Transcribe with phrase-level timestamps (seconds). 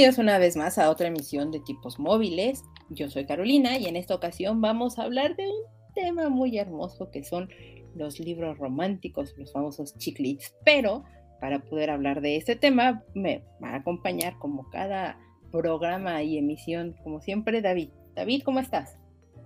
[0.00, 2.64] Bienvenidos una vez más a otra emisión de tipos móviles.
[2.88, 7.10] Yo soy Carolina y en esta ocasión vamos a hablar de un tema muy hermoso
[7.10, 7.50] que son
[7.94, 10.54] los libros románticos, los famosos chiclets.
[10.64, 11.04] Pero
[11.38, 15.20] para poder hablar de este tema me va a acompañar como cada
[15.52, 17.90] programa y emisión, como siempre, David.
[18.14, 18.96] David, ¿cómo estás?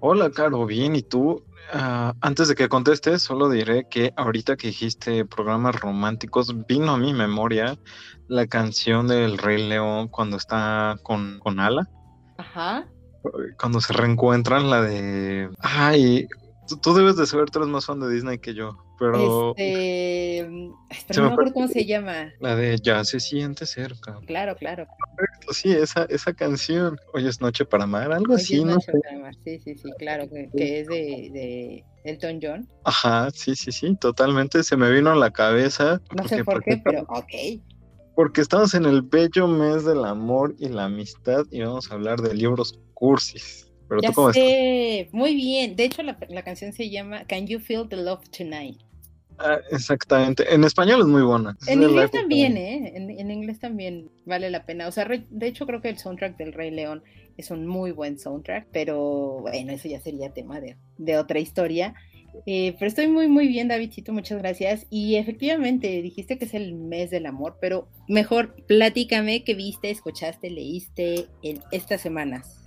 [0.06, 1.42] Hola, Caro, bien, ¿y tú?
[1.72, 6.98] Ah, antes de que contestes, solo diré que ahorita que dijiste programas románticos, vino a
[6.98, 7.78] mi memoria
[8.28, 11.88] la canción del Rey León cuando está con, con Ala.
[12.36, 12.86] Ajá.
[13.58, 15.48] Cuando se reencuentran, la de.
[15.60, 16.26] Ay,
[16.82, 18.76] tú, debes de saber, tú eres más fan de Disney que yo.
[18.98, 19.54] Pero.
[19.56, 20.70] Este.
[21.08, 22.32] Pero no me acuerdo cómo se llama.
[22.40, 24.18] La de Ya se siente cerca.
[24.26, 24.86] Claro, claro.
[25.50, 26.98] Sí, esa, esa canción.
[27.12, 28.78] Hoy es Noche para Amar, algo así, ¿no?
[29.44, 32.68] Sí, sí, sí, claro, que, es de, de, Elton John.
[32.84, 34.62] Ajá, sí, sí, sí, totalmente.
[34.62, 36.00] Se me vino a la cabeza.
[36.16, 37.60] No sé por qué, pero ok.
[38.14, 42.20] Porque estamos en el bello mes del amor y la amistad y vamos a hablar
[42.20, 43.63] de libros cursis.
[43.88, 45.76] Pero ya sé, muy bien.
[45.76, 48.80] De hecho, la, la canción se llama Can You Feel the Love Tonight?
[49.38, 50.44] Ah, exactamente.
[50.52, 51.56] En español es muy buena.
[51.66, 52.92] En inglés también, ¿eh?
[52.94, 54.86] En, inglés también vale la pena.
[54.86, 57.02] O sea, de hecho creo que el soundtrack del Rey León
[57.36, 61.94] es un muy buen soundtrack, pero bueno, eso ya sería tema de, de otra historia.
[62.46, 64.86] Eh, pero estoy muy, muy bien, Davidcito, muchas gracias.
[64.88, 70.50] Y efectivamente, dijiste que es el mes del amor, pero mejor platícame qué viste, escuchaste,
[70.50, 72.63] leíste en estas semanas.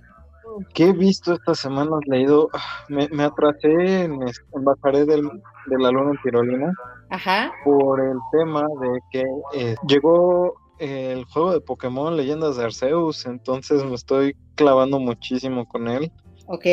[0.74, 2.00] ¿Qué he visto estas semanas?
[2.06, 4.18] Leído, ah, me, me atrasé en,
[4.52, 5.22] Bajaré del,
[5.66, 6.72] de la Luna en Tirolina
[7.10, 7.52] Ajá.
[7.64, 13.84] por el tema de que eh, llegó el juego de Pokémon Leyendas de Arceus, entonces
[13.84, 16.12] me estoy clavando muchísimo con él.
[16.46, 16.66] Ok.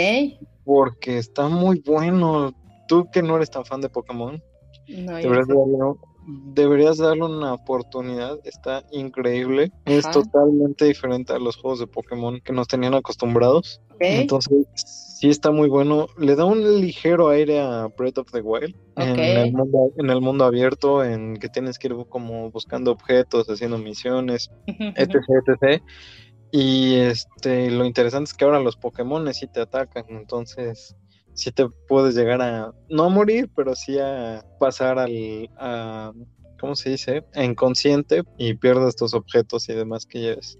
[0.63, 2.53] Porque está muy bueno.
[2.87, 4.41] Tú que no eres tan fan de Pokémon,
[4.87, 8.39] deberías, darle, deberías, darle, una oportunidad.
[8.43, 9.71] Está increíble.
[9.85, 13.81] Es totalmente diferente a los juegos de Pokémon que nos tenían acostumbrados.
[13.99, 16.07] Entonces, sí está muy bueno.
[16.17, 18.75] Le da un ligero aire a Breath of the Wild.
[18.97, 23.47] En, el mundo, en el mundo abierto, en que tienes que ir como buscando objetos,
[23.47, 25.15] haciendo misiones, etc,
[25.45, 25.81] etc.
[26.51, 30.95] Y este, lo interesante es que ahora los Pokémon sí te atacan, entonces
[31.35, 36.11] sí te puedes llegar a, no morir, pero sí a pasar al, a,
[36.59, 37.23] ¿cómo se dice?
[37.35, 40.57] A inconsciente y pierdes tus objetos y demás que lleves.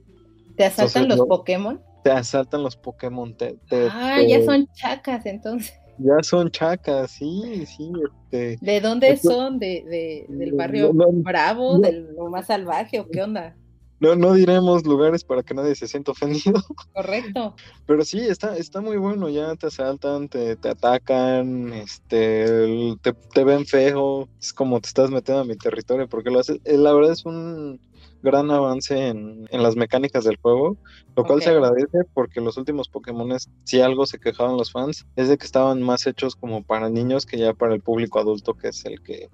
[0.55, 1.81] ¿Te asaltan los Pokémon?
[2.05, 3.35] te asaltan los Pokémon.
[3.35, 3.57] Te,
[3.91, 5.73] ah, ya son chacas entonces.
[5.97, 7.91] Ya son chacas, sí, sí.
[8.29, 9.57] Este, ¿De dónde son?
[9.57, 11.79] ¿De, del barrio Bravo?
[11.79, 13.55] ¿De lo más salvaje o qué onda?
[13.99, 16.61] No, no diremos lugares para que nadie se sienta ofendido.
[16.93, 17.55] Correcto.
[17.85, 23.43] Pero sí, está, está muy bueno, ya te asaltan, te, te atacan, este, te, te,
[23.43, 26.93] ven feo, es como te estás metiendo a mi territorio, porque lo haces, eh, la
[26.93, 27.79] verdad es un
[28.21, 30.77] gran avance en, en las mecánicas del juego,
[31.15, 33.29] lo cual se agradece porque los últimos Pokémon,
[33.63, 37.25] si algo se quejaban los fans, es de que estaban más hechos como para niños
[37.25, 39.29] que ya para el público adulto, que es el que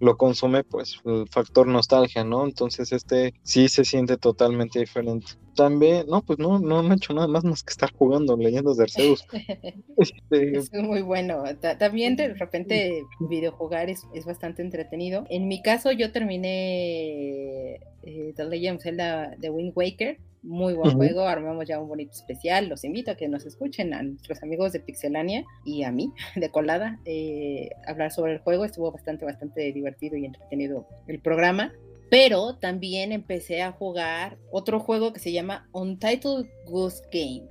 [0.00, 2.44] lo consume, pues el factor nostalgia, ¿no?
[2.44, 5.26] Entonces este sí se siente totalmente diferente.
[5.54, 8.82] También, no, pues no, no, he hecho nada más más que estar jugando leyendas de
[8.84, 9.24] Arceus.
[9.96, 11.42] Este, es muy bueno.
[11.78, 15.24] También de repente videojugar es, es bastante entretenido.
[15.30, 20.96] En mi caso yo terminé eh, The Legend of Zelda de Wind Waker muy buen
[20.96, 22.68] juego, armamos ya un bonito especial.
[22.68, 26.50] Los invito a que nos escuchen a nuestros amigos de Pixelania y a mí, de
[26.50, 28.64] Colada, eh, hablar sobre el juego.
[28.64, 31.72] Estuvo bastante, bastante divertido y entretenido el programa.
[32.08, 37.48] Pero también empecé a jugar otro juego que se llama Untitled Goose Game.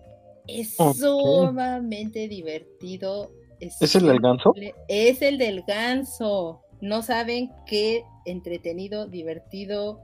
[0.48, 3.32] Es sumamente divertido.
[3.60, 4.54] Es, el del ganso?
[4.88, 6.62] Es el del ganso.
[6.80, 10.00] No saben qué entretenido, divertido,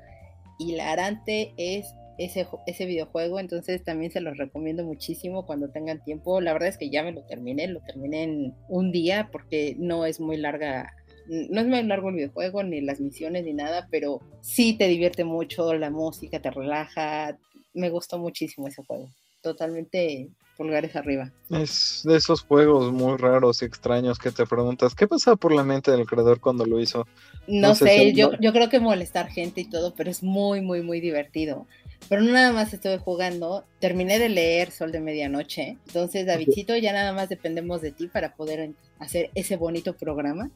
[0.60, 1.94] hilarante es
[2.26, 6.42] ese, ese videojuego, entonces también se los recomiendo muchísimo cuando tengan tiempo.
[6.42, 10.06] La verdad es que ya me lo terminé, lo terminé en un día porque no
[10.06, 10.94] es muy larga,
[11.28, 15.24] no es muy largo el videojuego, ni las misiones, ni nada, pero sí te divierte
[15.24, 17.38] mucho, la música te relaja,
[17.74, 19.10] me gustó muchísimo ese juego,
[19.42, 21.32] totalmente pulgares arriba.
[21.50, 25.64] Es de esos juegos muy raros y extraños que te preguntas, ¿qué pasaba por la
[25.64, 27.08] mente del creador cuando lo hizo?
[27.48, 31.02] No, sé, yo, yo creo que molestar gente y todo, pero es muy, muy, muy
[31.02, 31.66] divertido
[32.10, 36.92] Pero no nada más estuve jugando, terminé de leer Sol de Medianoche, entonces Davidcito ya
[36.94, 40.52] nada más dependemos de ti para poder hacer ese bonito programa.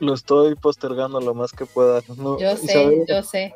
[0.00, 2.00] Lo estoy postergando lo más que pueda.
[2.40, 3.54] yo sé, yo sé,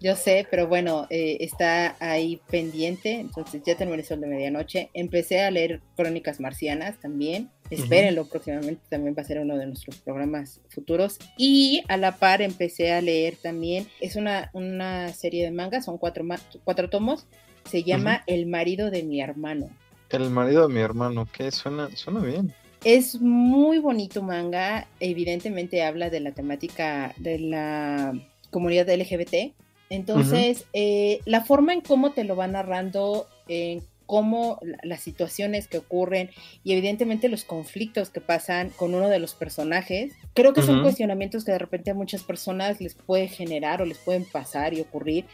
[0.00, 3.20] yo sé, pero bueno, eh, está ahí pendiente.
[3.20, 4.90] Entonces ya terminé Sol de Medianoche.
[4.92, 7.50] Empecé a leer Crónicas Marcianas también.
[7.70, 11.18] Espérenlo, próximamente también va a ser uno de nuestros programas futuros.
[11.36, 15.98] Y a la par empecé a leer también, es una, una serie de mangas, son
[15.98, 16.24] cuatro,
[16.64, 17.26] cuatro tomos.
[17.64, 19.68] Se llama El marido de mi hermano.
[20.10, 22.54] El marido de mi hermano, que suena, suena bien.
[22.84, 28.14] Es muy bonito manga, evidentemente habla de la temática de la
[28.50, 29.52] comunidad LGBT.
[29.90, 35.76] Entonces, eh, la forma en cómo te lo va narrando, en cómo las situaciones que
[35.76, 36.30] ocurren
[36.64, 41.44] y evidentemente los conflictos que pasan con uno de los personajes, creo que son cuestionamientos
[41.44, 45.26] que de repente a muchas personas les puede generar o les pueden pasar y ocurrir.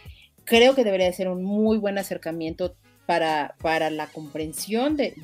[0.45, 2.75] Creo que debería ser un muy buen acercamiento
[3.07, 5.15] para, para la comprensión de,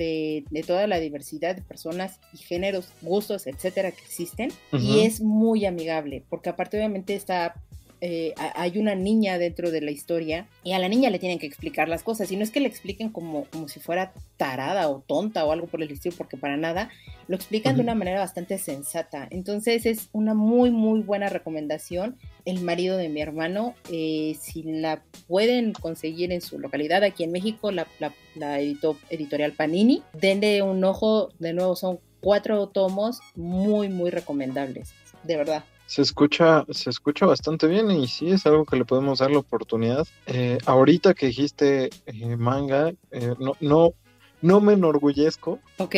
[0.49, 4.53] de, toda la diversidad de personas y géneros, gustos, etcétera, que existen.
[4.73, 7.55] Y es muy amigable, porque aparte obviamente está
[8.01, 11.47] eh, hay una niña dentro de la historia y a la niña le tienen que
[11.47, 12.33] explicar las cosas.
[12.33, 15.67] Y no es que le expliquen como, como si fuera tarada o tonta o algo
[15.67, 16.91] por el estilo porque para nada
[17.29, 19.29] lo explican de una manera bastante sensata.
[19.31, 22.17] Entonces es una muy muy buena recomendación.
[22.45, 27.33] El marido de mi hermano eh, si la pueden conseguir en su localidad aquí en
[27.33, 27.87] México la,
[28.35, 30.03] la, editorial Panini.
[30.15, 34.93] Denle un ojo de nuevo son cuatro tomos muy muy recomendables
[35.23, 39.19] de verdad se escucha, se escucha bastante bien y sí es algo que le podemos
[39.19, 40.07] dar la oportunidad.
[40.27, 43.95] Eh, ahorita que dijiste eh, manga, eh, no, no,
[44.41, 45.59] no me enorgullezco.
[45.79, 45.97] Ok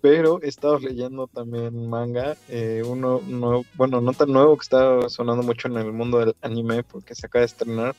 [0.00, 5.08] pero he estado leyendo también manga, eh, uno no, bueno, no tan nuevo que está
[5.08, 7.94] sonando mucho en el mundo del anime porque se acaba de estrenar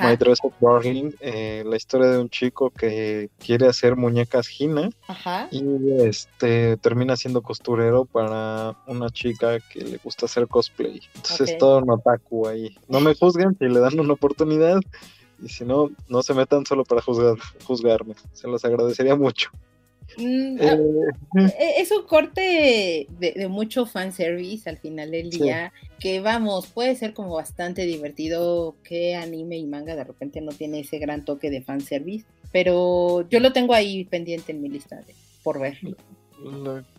[0.00, 4.90] My Dress of Darling, eh, la historia de un chico que quiere hacer muñecas Hina
[5.50, 5.62] y
[6.02, 11.00] este termina siendo costurero para una chica que le gusta hacer cosplay.
[11.14, 12.76] Entonces es todo un otaku ahí.
[12.88, 14.80] No me juzguen si le dan una oportunidad
[15.42, 18.14] y si no, no se metan solo para juzgar, juzgarme.
[18.32, 19.50] Se los agradecería mucho.
[20.16, 20.78] Mm, ah,
[21.40, 26.96] eh, eh, es un corte de, mucho fanservice al final del día, que vamos, puede
[26.96, 31.50] ser como bastante divertido que anime y manga de repente no tiene ese gran toque
[31.50, 35.78] de fanservice, pero yo lo tengo ahí pendiente en mi lista de, por ver.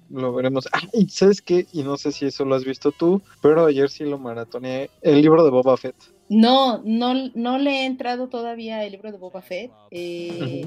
[0.10, 0.68] Lo, veremos.
[0.71, 1.65] Ah, ¿sabes qué?
[1.74, 5.21] Y no sé si eso lo has visto tú, pero ayer sí lo maratoneé, el
[5.21, 5.95] libro de Boba Fett.
[6.30, 9.71] No, no, no le he entrado todavía el libro de Boba Fett.
[9.92, 10.65] Eh,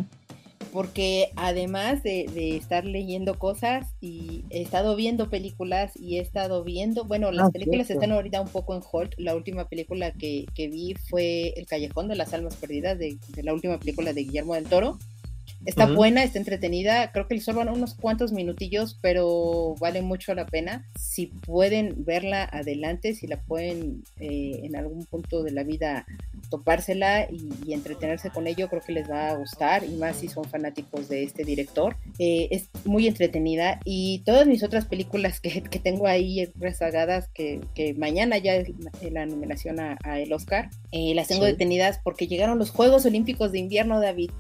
[0.73, 2.27] porque además de,
[2.57, 7.51] estar leyendo cosas y he estado viendo películas y he estado viendo, bueno, las ah,
[7.51, 9.15] películas están ahorita un poco en hold.
[9.17, 13.55] La última película que, vi fue El Callejón de las Almas Perdidas, de, de la
[13.55, 14.99] última película de Guillermo del Toro.
[15.67, 17.11] Está buena, está entretenida.
[17.11, 20.87] Creo que solo van unos cuantos minutillos, pero vale mucho la pena.
[20.99, 26.07] Si pueden verla adelante, si la pueden eh, en algún punto de la vida
[26.51, 29.85] topársela y, entretenerse con ello, creo que les va a gustar.
[29.85, 31.97] Y más si son fanáticos de este director.
[32.21, 33.81] Eh, es muy entretenida.
[33.85, 37.61] Y todas mis otras películas que, tengo ahí rezagadas, que,
[37.99, 38.69] mañana ya es
[39.11, 43.59] la nominación a, el Oscar, eh, las tengo detenidas porque llegaron los Juegos Olímpicos de
[43.59, 44.31] Invierno, David.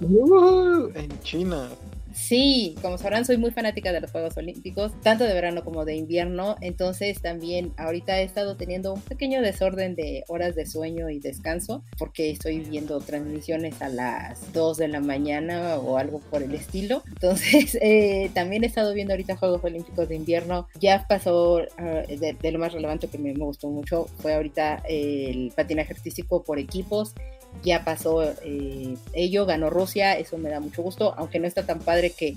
[0.00, 1.68] Uh, en China.
[2.14, 5.96] Sí, como sabrán, soy muy fanática de los Juegos Olímpicos, tanto de verano como de
[5.96, 6.54] invierno.
[6.60, 11.82] Entonces, también ahorita he estado teniendo un pequeño desorden de horas de sueño y descanso,
[11.98, 17.02] porque estoy viendo transmisiones a las 2 de la mañana o algo por el estilo.
[17.08, 20.68] Entonces, eh, también he estado viendo ahorita Juegos Olímpicos de invierno.
[20.78, 25.52] Ya pasó ah, de, lo más relevante que me, me gustó mucho, fue ahorita el
[25.56, 27.12] patinaje artístico por equipos
[27.62, 31.78] ya pasó eh, ello, ganó Rusia, eso me da mucho gusto, aunque no está tan
[31.78, 32.36] padre que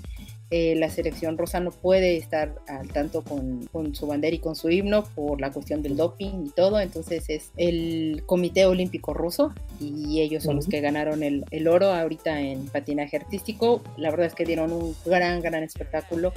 [0.50, 4.70] eh, la selección rosa no puede estar al tanto con, su bandera y con su
[4.70, 10.20] himno por la cuestión del doping y todo, entonces es el Comité Olímpico Ruso y
[10.20, 14.34] ellos son los que ganaron el, el oro ahorita en patinaje artístico, la verdad es
[14.34, 16.32] que dieron un gran, gran espectáculo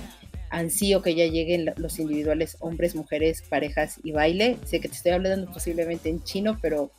[0.52, 4.58] ansío que ya lleguen los individuales hombres, mujeres, parejas y baile.
[4.66, 6.92] Sé que te estoy hablando posiblemente en chino, pero,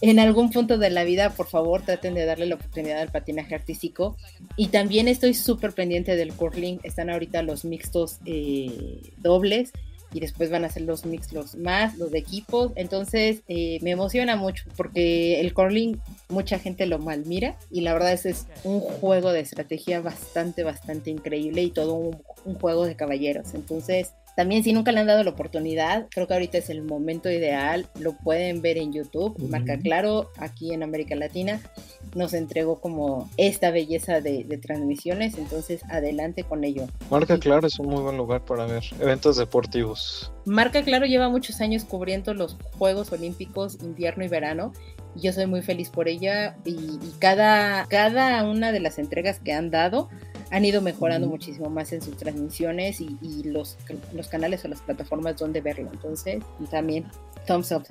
[0.00, 3.54] en, algún punto de la vida, por favor, traten de darle la oportunidad al patinaje
[3.54, 4.16] artístico.
[4.56, 6.78] Y también estoy súper pendiente del curling.
[6.84, 9.72] Están ahorita los mixtos eh, dobles
[10.14, 12.72] y después van a ser los mix los más, los de equipos.
[12.76, 15.98] Entonces eh, me emociona mucho porque el curling
[16.32, 20.64] mucha gente lo mal mira y la verdad es, es un juego de estrategia bastante,
[20.64, 22.22] bastante increíble y todo un,
[22.60, 23.54] juego de caballeros.
[23.54, 27.30] Entonces También si nunca le han dado la oportunidad, creo que ahorita es el momento
[27.30, 31.60] ideal, lo pueden ver en YouTube, marca claro, aquí en América Latina
[32.14, 36.86] nos entregó como esta belleza de, transmisiones, entonces adelante con ello.
[37.10, 40.32] Marca Claro es un muy buen lugar para ver eventos deportivos.
[40.44, 44.72] Marca Claro lleva muchos años cubriendo los Juegos Olímpicos invierno y verano
[45.14, 49.70] yo soy muy feliz por ella y, cada, cada una de las entregas que han
[49.70, 50.08] dado
[50.52, 53.78] han ido mejorando muchísimo más en sus transmisiones y, los,
[54.12, 55.88] los canales o las plataformas donde verlo.
[55.92, 57.06] Entonces, también
[57.46, 57.84] thumbs up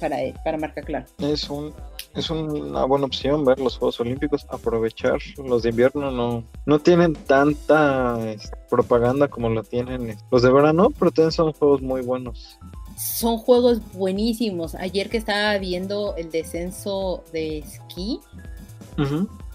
[0.00, 1.06] para, para marca claro.
[1.18, 1.72] Es un
[2.14, 7.12] es una buena opción ver los Juegos Olímpicos, aprovechar los de invierno no no tienen
[7.12, 12.58] tanta este, propaganda como lo tienen los de verano, pero también son juegos muy buenos
[12.96, 14.74] son juegos buenísimos.
[14.74, 18.18] Ayer que estaba viendo el descenso de esquí,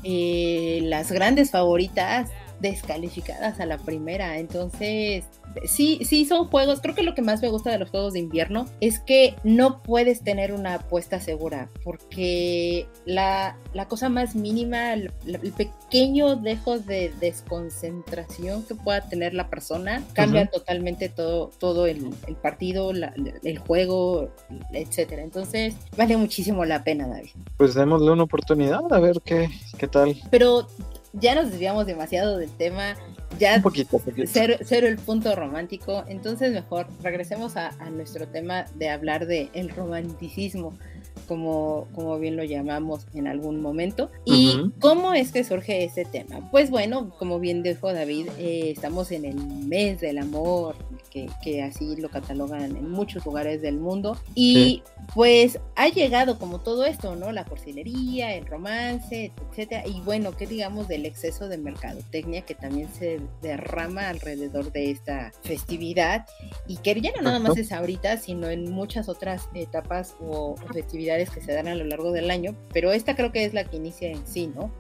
[0.04, 2.30] eh, las grandes favoritas
[2.64, 4.40] descalificadas a la primera.
[4.40, 5.26] Entonces,
[5.66, 6.80] sí, sí son juegos.
[6.82, 9.84] Creo que lo que más me gusta de los juegos de invierno es que no
[9.84, 13.58] puedes tener una apuesta segura, porque la,
[13.90, 15.12] cosa más mínima, el,
[15.56, 22.92] pequeño dejo de desconcentración que pueda tener la persona, cambia totalmente todo, todo el, partido,
[22.92, 24.30] el juego,
[24.72, 25.22] etcétera.
[25.22, 27.32] Entonces, vale muchísimo la pena, David.
[27.58, 30.16] Pues démosle una oportunidad a ver qué, qué tal.
[30.32, 30.66] Pero
[31.14, 32.96] ya nos desviamos demasiado del tema,
[33.40, 38.90] ya un poquito, Cero, el punto romántico, entonces mejor regresemos a, a nuestro tema de
[38.90, 40.78] hablar de el romanticismo
[41.24, 44.10] como, como bien lo llamamos en algún momento.
[44.26, 46.50] ¿Y cómo es que surge ese tema?
[46.52, 50.76] Pues bueno, como bien dijo David, eh, estamos en el mes del amor,
[51.10, 54.18] que, que, así lo catalogan en muchos lugares del mundo.
[54.34, 54.82] Y
[55.14, 57.32] pues ha llegado como todo esto, ¿no?
[57.32, 59.84] La porcinería, el romance, etcétera.
[59.86, 65.32] Y bueno, ¿qué digamos del exceso de mercadotecnia que también se derrama alrededor de esta
[65.44, 66.26] festividad?
[66.68, 71.13] Y que ya no nada más es ahorita, sino en muchas otras etapas o festividades
[71.18, 73.78] que se dan a lo largo del año, pero esta creo que es la que
[73.78, 74.72] inicia en sí, ¿no?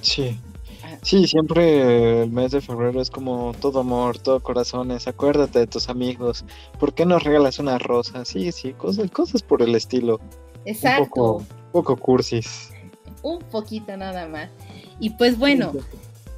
[0.00, 0.38] Sí.
[0.82, 0.98] Ah.
[1.02, 5.88] Sí, siempre el mes de febrero es como todo amor, todo corazones, acuérdate de tus
[5.88, 6.44] amigos,
[6.78, 8.24] ¿por qué no regalas una rosa?
[8.24, 10.20] Sí, sí, cosas, cosas por el estilo.
[10.64, 11.36] Exacto.
[11.36, 12.70] Un poco, cursis.
[13.22, 14.50] Un poquito nada más.
[15.00, 15.72] Y pues bueno,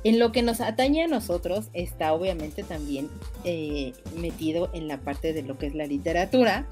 [0.06, 3.08] en lo que nos atañe a nosotros está obviamente también
[3.42, 6.68] eh, metido en la parte de lo que es la literatura.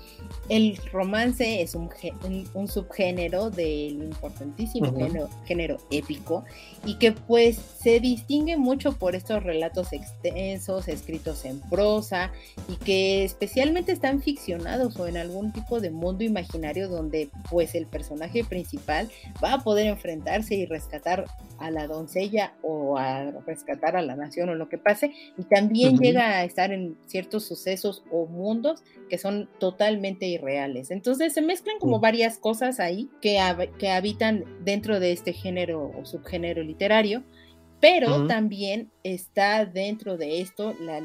[0.48, 1.90] El romance es un,
[2.54, 4.94] un subgénero del importantísimo
[5.46, 6.44] género, épico
[6.86, 12.30] y que pues se distingue mucho por estos relatos extensos, escritos en prosa
[12.68, 17.86] y que especialmente están ficcionados o en algún tipo de mundo imaginario donde pues el
[17.86, 19.10] personaje principal
[19.42, 21.24] va a poder enfrentarse y rescatar
[21.58, 25.98] a la doncella o a rescatar a la nación o lo que pase, y también
[25.98, 30.90] llega a estar en ciertos sucesos o mundos que son totalmente irreales.
[30.90, 33.38] Entonces se mezclan como varias cosas ahí que,
[33.78, 37.22] que habitan dentro de este género o subgénero literario,
[37.80, 41.02] pero también está dentro de esto la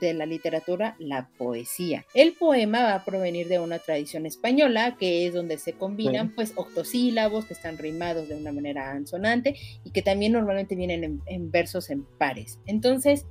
[0.00, 2.06] de la literatura la poesía.
[2.14, 6.54] El poema va a provenir de una tradición española que es donde se combinan pues
[6.56, 11.90] octosílabos que están rimados de una manera ansonante y que también normalmente vienen en, versos
[11.90, 12.60] en pares.
[12.66, 13.26] Entonces,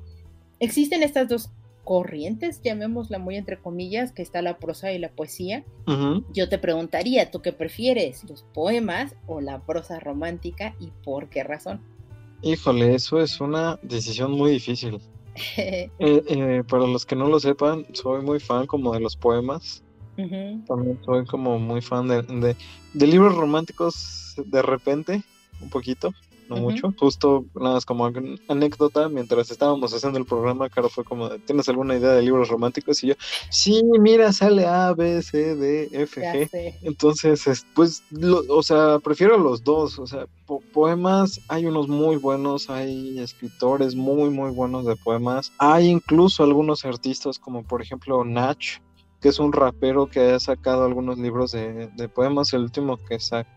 [0.60, 1.50] existen estas dos
[1.84, 5.64] corrientes, llamémosla muy entre comillas, que está la prosa y la poesía.
[6.34, 11.44] Yo te preguntaría, ¿tú qué prefieres, los poemas o la prosa romántica y por qué
[11.44, 11.95] razón?
[12.42, 15.00] Híjole, eso es una decisión muy difícil.
[15.58, 19.84] Eh, eh, para los que no lo sepan, soy muy fan como de los poemas.
[20.16, 22.56] También soy como muy fan de,
[22.94, 25.24] de libros románticos de repente,
[25.62, 26.14] un poquito
[26.50, 26.94] no mucho.
[26.98, 28.12] Justo nada más como
[28.48, 33.04] anécdota, mientras estábamos haciendo el programa, Caro fue como, ¿tienes alguna idea de libros románticos?
[33.04, 33.16] Y yo,
[33.50, 36.76] sí, mira, sale A, B, C, D, F, G.
[36.84, 38.04] Entonces, pues,
[38.50, 40.28] o sea, prefiero los dos, o sea,
[40.74, 45.52] poemas, hay unos muy buenos, hay escritores muy, muy buenos de poemas.
[45.58, 48.64] Hay incluso algunos artistas como por ejemplo Nach,
[49.22, 52.54] que es un rapero que ha sacado algunos libros de, de poemas.
[52.54, 53.50] El último que sacó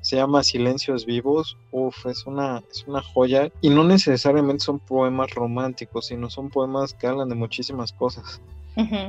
[0.00, 3.50] se llama Silencios Vivos, uf, es una, es una joya.
[3.60, 8.40] Y no necesariamente son poemas románticos, sino son poemas que hablan de muchísimas cosas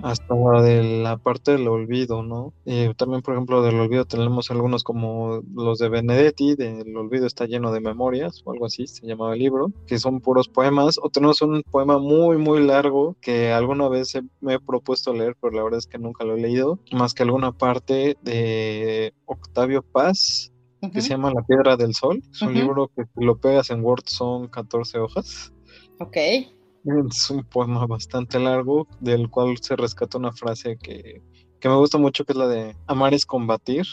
[0.03, 2.53] hasta de la parte del olvido, ¿no?
[2.65, 7.45] Eh, también, por ejemplo, del olvido tenemos algunos como los de Benedetti, del olvido está
[7.45, 11.09] lleno de memorias, o algo así se llamaba el libro, que son puros poemas, o
[11.09, 15.63] tenemos un poema muy, muy largo que alguna vez me he propuesto leer, pero la
[15.63, 20.51] verdad es que nunca lo he leído, más que alguna parte de Octavio Paz,
[20.93, 22.23] que se llama La Piedra del Sol.
[22.31, 25.53] Es un libro que lo pegas en Word son 14 hojas.
[25.99, 26.15] Ok.
[26.85, 31.21] Es un poema bastante largo, del cual se rescata una frase que,
[31.59, 33.85] que me gusta mucho, que es la de amar es combatir.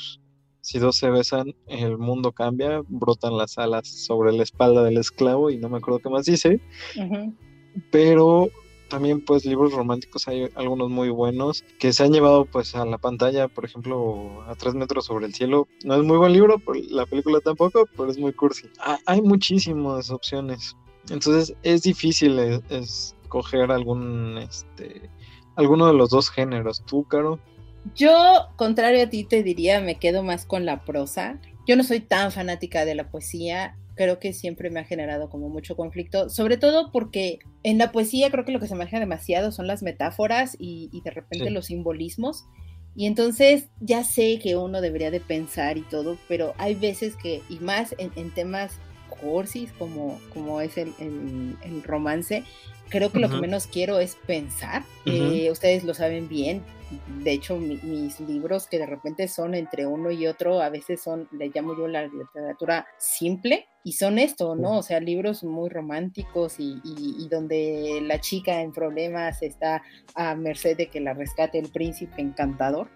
[0.60, 5.50] Si dos se besan, el mundo cambia, brotan las alas sobre la espalda del esclavo
[5.50, 6.60] y no me acuerdo qué más dice.
[7.90, 8.48] Pero
[8.88, 12.98] también pues libros románticos hay algunos muy buenos que se han llevado pues a la
[12.98, 15.68] pantalla, por ejemplo, a tres metros sobre el cielo.
[15.84, 18.68] No es muy buen libro, la película tampoco, pero es muy cursi.
[19.06, 20.76] hay muchísimas opciones.
[21.10, 25.10] Entonces es difícil eh, escoger algún, este,
[25.56, 26.82] alguno de los dos géneros.
[26.86, 27.38] ¿Tú, Caro?
[27.94, 31.40] Yo, contrario a ti, te diría, me quedo más con la prosa.
[31.66, 35.48] Yo no soy tan fanática de la poesía creo que siempre me ha generado como
[35.48, 39.50] mucho conflicto, sobre todo porque en la poesía creo que lo que se maneja demasiado
[39.50, 42.44] son las metáforas y, de repente los simbolismos.
[42.94, 47.42] Y entonces ya sé que uno debería de pensar y todo, pero hay veces que,
[47.48, 52.44] y más en, temas cursis como, como es el, el, romance,
[52.88, 54.82] creo que lo que menos quiero es pensar.
[55.04, 56.62] Eh, ustedes lo saben bien,
[57.25, 61.28] de hecho, mis libros que de repente son entre uno y otro, a veces son,
[61.32, 64.78] le llamo yo la literatura simple, y son esto, ¿no?
[64.78, 69.82] O sea, libros muy románticos y, donde la chica en problemas está
[70.14, 72.88] a merced de que la rescate el príncipe encantador.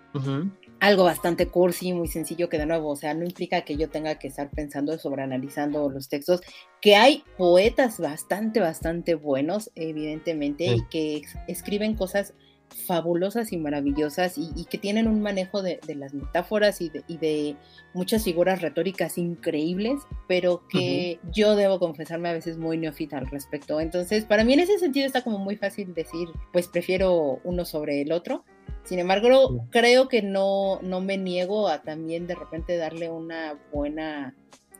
[0.81, 4.19] Algo bastante cursi, muy sencillo, que de nuevo, o sea, no implica que yo tenga
[4.19, 6.41] que estar pensando sobre analizando los textos,
[6.81, 12.33] que hay poetas bastante, bastante buenos, evidentemente, y que escriben cosas
[12.71, 17.57] fabulosas y maravillosas y, que tienen un manejo de, las metáforas y de,
[17.93, 23.81] muchas figuras retóricas increíbles, pero que yo debo confesarme a veces muy neófita al respecto.
[23.81, 28.01] Entonces, para mí en ese sentido está como muy fácil decir, pues prefiero uno sobre
[28.01, 28.45] el otro.
[28.85, 34.35] Sin embargo, creo que no, no me niego a también de repente darle una buena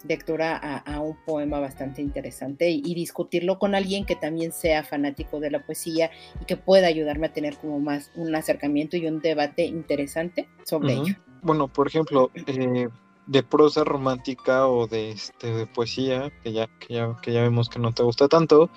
[0.05, 5.51] lectura a, un poema bastante interesante y, discutirlo con alguien que también sea fanático de
[5.51, 9.65] la poesía y que pueda ayudarme a tener como más un acercamiento y un debate
[9.65, 11.15] interesante sobre ello.
[11.43, 12.89] Bueno, por ejemplo, eh,
[13.27, 17.69] de prosa romántica o de, este, de poesía, que ya, que, ya, que ya vemos
[17.69, 18.71] que no te gusta tanto,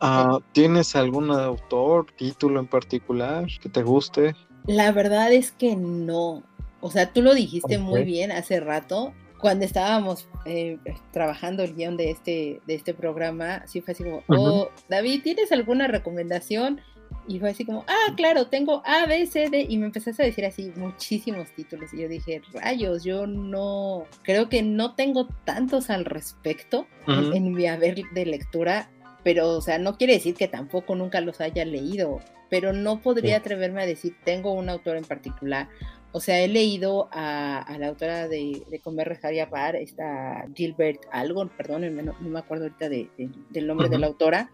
[0.00, 4.34] ah, ¿tienes algún autor, título en particular que te guste?
[4.66, 6.42] La verdad es que no.
[6.80, 10.78] O sea, tú lo dijiste muy bien hace rato cuando estábamos eh,
[11.12, 15.52] trabajando el guion de este, de este programa, sí fue así como, oh, David, ¿tienes
[15.52, 16.80] alguna recomendación?
[17.28, 19.66] Y fue así como, ah, claro, tengo A, B, C, D.
[19.68, 21.92] Y me empezaste a decir así muchísimos títulos.
[21.92, 27.66] Y yo dije, rayos, yo no, creo que no tengo tantos al respecto en, mi
[27.66, 28.90] haber de lectura.
[29.26, 32.20] Pero, o sea, no quiere decir que tampoco nunca los haya leído.
[32.48, 35.68] Pero no podría atreverme a decir, tengo un autor en particular
[36.16, 41.02] o sea, he leído a, la autora de, de Comer, Rezar y Apar, esta Gilbert
[41.12, 44.50] algo, perdón, no, me acuerdo ahorita del nombre de la autora,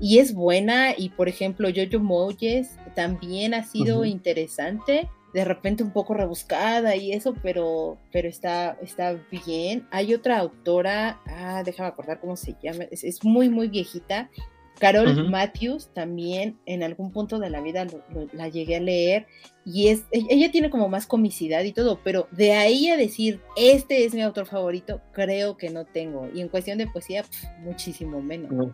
[0.00, 5.90] y es buena, y por ejemplo, Jojo Moyes también ha sido interesante, de repente un
[5.90, 9.86] poco rebuscada y eso, pero, pero está, está bien.
[9.90, 14.30] Hay otra autora, ah, déjame acordar cómo se llama, es muy, muy viejita,
[14.78, 17.86] Carol Matthews también en algún punto de la vida
[18.32, 19.26] la llegué a leer
[19.66, 23.40] y es e, ella tiene como más comicidad y todo, pero de ahí a decir
[23.56, 26.28] este es mi autor favorito, creo que no tengo.
[26.32, 27.24] Y en cuestión de poesía,
[27.60, 28.72] muchísimo menos.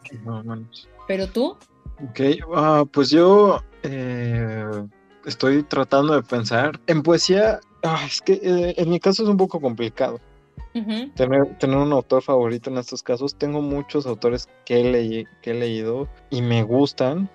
[1.08, 1.56] Pero tú?
[2.08, 2.20] Ok,
[2.54, 4.64] ah, pues yo eh,
[5.26, 6.80] estoy tratando de pensar.
[6.86, 10.20] En poesía, ah, es que eh, en mi caso es un poco complicado
[11.14, 13.36] tener, tener un autor favorito en estos casos.
[13.36, 17.30] Tengo muchos autores que he, que he leído y me gustan,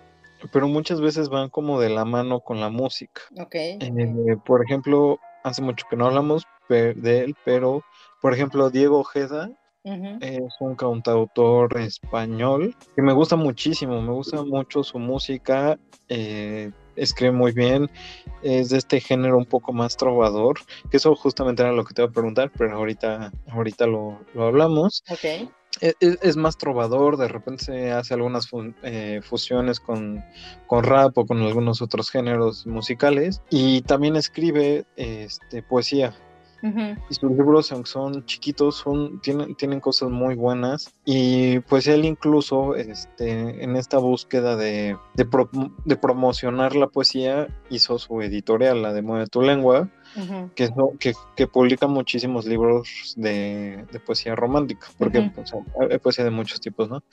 [0.52, 3.21] pero muchas veces van como de la mano con la música.
[3.39, 3.78] Okay.
[3.80, 7.84] Eh, por ejemplo, hace mucho que no hablamos de él, pero
[8.21, 9.50] por ejemplo, Diego Ojeda
[10.19, 15.80] es un cantautor español que me gusta muchísimo, me gusta mucho su música.
[16.10, 17.90] Eh, escribe muy bien,
[18.42, 20.60] es de este género un poco más trovador,
[20.92, 25.04] que eso justamente era lo que te iba a preguntar, pero ahorita, ahorita lo, hablamos.
[25.10, 25.50] Okay.
[25.80, 28.48] E, e, es, más trovador, de repente se hace algunas
[28.84, 30.24] eh, fusiones con,
[30.66, 36.16] con, rap o con algunos otros géneros musicales y también escribe este, poesía.
[36.62, 40.93] Y sus libros, aunque son chiquitos, son, tienen, tienen cosas muy buenas.
[41.06, 48.22] Y pues él incluso, este, en esta búsqueda de, de, promocionar la poesía, hizo su
[48.22, 49.89] editorial, la de Mueve tu Lengua,
[50.56, 55.54] que, que, que, publica muchísimos libros de, poesía romántica, porque pues,
[55.91, 57.04] hay poesía de muchos tipos, ¿no?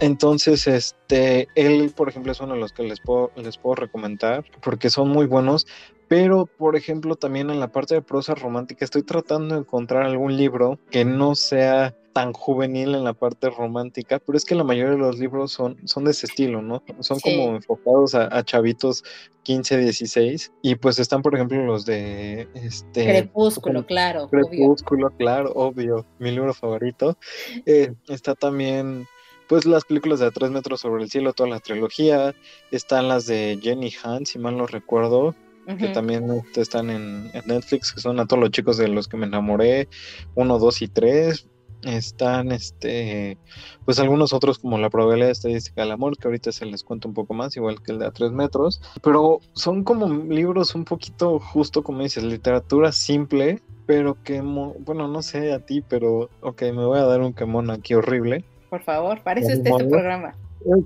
[0.00, 4.44] Entonces, este, él, por ejemplo, es uno de los que les puedo, les puedo recomendar,
[4.62, 5.66] porque son muy buenos,
[6.08, 10.36] pero, por ejemplo, también en la parte de prosa romántica estoy tratando de encontrar algún
[10.36, 14.92] libro que no sea tan juvenil en la parte romántica, pero es que la mayoría
[14.92, 16.82] de los libros son, son de ese estilo, ¿no?
[16.98, 19.04] Son como enfocados a, chavitos
[19.44, 24.28] 15, 16, y pues están, por ejemplo, los de este Crepúsculo, claro.
[24.28, 27.16] Crepúsculo, claro, obvio, mi libro favorito.
[27.66, 29.06] Eh, está también
[29.48, 32.34] pues las películas de A Tres Metros sobre el Cielo, toda la trilogía,
[32.70, 35.34] están las de Jenny Han, si mal no recuerdo,
[35.76, 39.16] que también este, están en, Netflix, que son a todos los chicos de los que
[39.16, 39.88] me enamoré,
[40.34, 41.46] uno, dos y tres.
[41.84, 43.38] Están, este,
[43.84, 47.14] pues algunos otros como la probabilidad estadística del amor, que ahorita se les cuento un
[47.14, 51.38] poco más, igual que el de a tres metros, pero son como libros un poquito,
[51.38, 56.84] justo como dices, literatura simple, pero que, bueno, no sé a ti, pero, ok, me
[56.84, 58.44] voy a dar un quemón aquí horrible.
[58.70, 60.34] Por favor, parece este programa.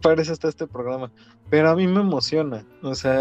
[0.03, 1.11] Parece hasta este programa.
[1.51, 2.65] Pero a mí me emociona.
[2.83, 3.21] O sea,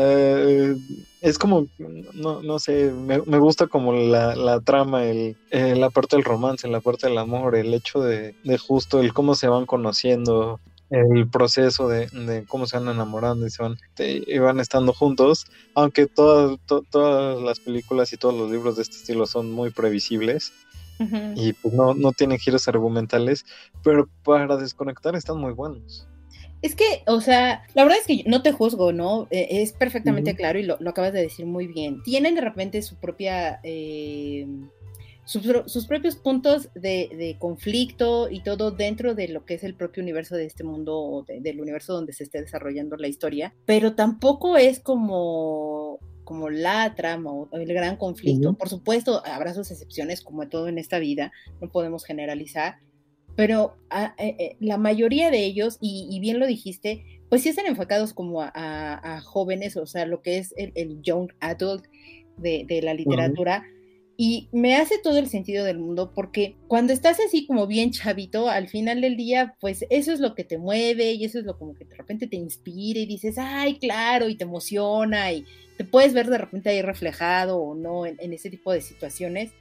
[1.22, 1.68] es como,
[2.14, 6.68] no, no sé, me, gusta como la, la trama, el, eh, la parte del romance,
[6.68, 10.60] la parte del amor, el hecho de, de justo el cómo se van conociendo,
[10.92, 15.46] el proceso de, de, cómo se van enamorando y se van, y van estando juntos,
[15.74, 20.52] aunque todas, todas las películas y todos los libros de este estilo son muy previsibles
[21.36, 23.46] y pues no, no tienen giros argumentales,
[23.84, 26.08] pero para desconectar están muy buenos.
[26.62, 29.28] Es que, o sea, la verdad es que no te juzgo, ¿no?
[29.32, 32.04] E, es perfectamente claro y lo, acabas de decir muy bien.
[32.04, 33.60] Tienen de repente su propia...
[33.64, 34.48] Eh,
[35.24, 40.36] sus, propios puntos de, conflicto y todo dentro de lo que es el propio universo
[40.36, 44.80] de este mundo o del universo donde se esté desarrollando la historia, pero tampoco es
[44.80, 48.54] como como la trama o el gran conflicto.
[48.54, 52.78] Por supuesto, habrá sus excepciones, como todo en esta vida, no podemos generalizar,
[53.36, 53.76] pero
[54.18, 58.42] eh, eh, la mayoría de ellos, y, bien lo dijiste, pues sí están enfocados como
[58.42, 61.86] a, jóvenes, o sea, lo que es el, young adult
[62.38, 63.64] de, la literatura.
[64.24, 68.50] Y me hace todo el sentido del mundo porque cuando estás así como bien chavito,
[68.50, 71.58] al final del día, pues eso es lo que te mueve y eso es lo
[71.58, 75.44] como que de repente te inspira y dices, ay, claro, y te emociona y
[75.76, 79.54] te puedes ver de repente ahí reflejado o no en, ese tipo de situaciones.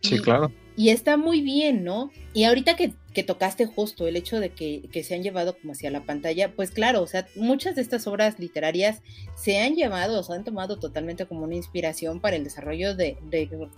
[0.00, 0.52] Sí, claro.
[0.76, 2.10] Y está muy bien, ¿no?
[2.32, 6.04] Y ahorita que, tocaste justo el hecho de que, se han llevado como hacia la
[6.04, 9.02] pantalla, pues claro, o sea, muchas de estas obras literarias
[9.36, 13.18] se han llevado o se han tomado totalmente como una inspiración para el desarrollo de,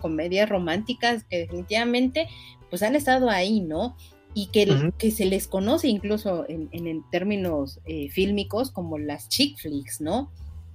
[0.01, 2.29] comedias románticas que definitivamente
[2.71, 3.97] pues han estado ahí, ¿no?
[4.35, 9.59] Y que, que se les conoce incluso en, en, términos eh, fílmicos como las chick
[9.59, 10.31] flicks, ¿no?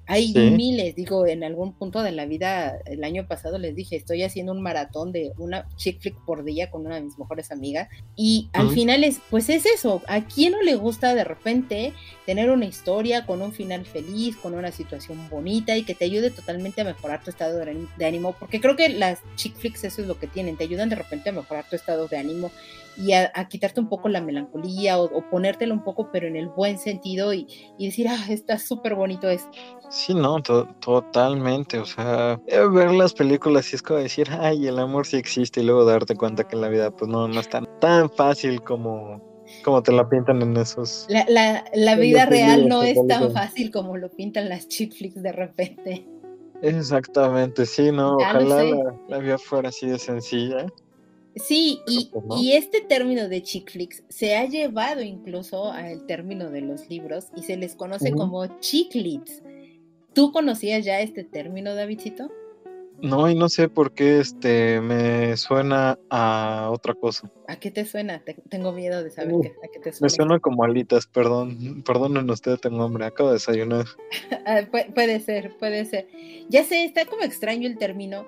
[0.07, 4.23] Hay miles, digo, en algún punto de la vida, el año pasado les dije, estoy
[4.23, 7.89] haciendo un maratón de una chick flick por día con una de mis mejores amigas.
[8.15, 11.93] Y al final es, pues es eso, ¿a quién no le gusta de repente
[12.25, 16.31] tener una historia con un final feliz, con una situación bonita y que te ayude
[16.31, 18.33] totalmente a mejorar tu estado de ánimo?
[18.39, 21.29] Porque creo que las chick flicks eso es lo que tienen, te ayudan de repente
[21.29, 22.49] a mejorar tu estado de ánimo
[22.97, 26.79] y a, quitarte un poco la melancolía o, ponértelo un poco, pero en el buen
[26.79, 29.51] sentido y, decir, ah, está súper bonito esto.
[29.89, 31.79] Sí, no, totalmente.
[31.79, 35.61] O sea, eh, ver las películas y es como decir, ay, el amor sí existe
[35.61, 38.61] y luego darte cuenta que en la vida pues no, no es tan, tan fácil
[38.61, 39.21] como,
[39.63, 41.05] como te la pintan en esos.
[41.09, 45.21] La, la, la vida real no es tan fácil como lo pintan las chick flicks
[45.21, 46.07] de repente.
[46.63, 50.65] Exactamente, sí, no, ojalá la, la, vida fuera así de sencilla.
[51.45, 56.61] Sí, y, y, este término de chick flicks se ha llevado incluso al término de
[56.61, 59.43] los libros y se les conoce como chiclets.
[60.13, 62.31] ¿Tú conocías ya este término, Davidcito?
[63.01, 67.31] No, y no sé por qué este me suena a otra cosa.
[67.47, 68.23] ¿A qué te suena?
[68.49, 70.05] tengo miedo de saber a qué te suena.
[70.05, 71.83] Me suena como alitas, perdón.
[71.83, 73.85] Perdonen ustedes, tengo hambre, acabo de desayunar.
[74.49, 74.61] Ah,
[74.95, 76.07] puede ser, puede ser.
[76.49, 78.25] Ya sé, está como extraño el término,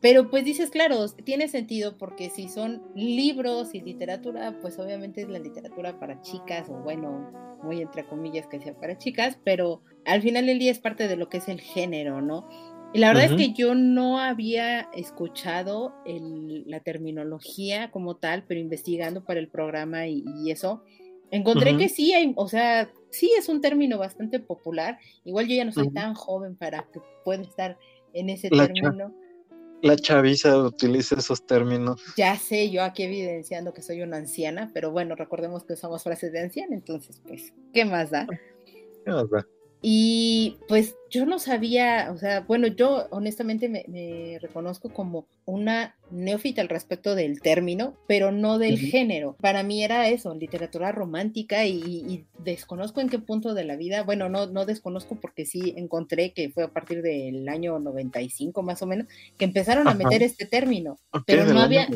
[0.00, 5.28] pero pues dices, claro, tiene sentido porque si son libros y literatura, pues obviamente es
[5.28, 7.32] la literatura para chicas, o bueno,
[7.64, 11.16] muy entre comillas que sea para chicas, pero al final del día es parte de
[11.16, 12.48] lo que es el género, ¿no?
[12.94, 19.24] Y la verdad es que yo no había escuchado la terminología como tal, pero investigando
[19.24, 20.82] para el programa y, eso,
[21.30, 24.98] encontré que sí hay, o sea, sí es un término bastante popular.
[25.24, 27.76] Igual yo ya no soy tan joven para que pueda estar
[28.14, 29.12] en ese término.
[29.82, 32.02] La chaviza utiliza esos términos.
[32.16, 36.32] Ya sé, yo aquí evidenciando que soy una anciana, pero bueno, recordemos que usamos frases
[36.32, 38.26] de anciana, entonces, pues, ¿qué más da?
[39.04, 39.46] ¿Qué más da?
[39.80, 46.60] Y pues yo no sabía, o sea, bueno, yo honestamente me, reconozco como una neófita
[46.60, 49.36] al respecto del término, pero no del género.
[49.40, 54.28] Para mí era eso, literatura romántica y, desconozco en qué punto de la vida, bueno,
[54.28, 58.86] no, no desconozco porque sí encontré que fue a partir del año 95 más o
[58.86, 61.88] menos, que empezaron a meter este término, pero no había...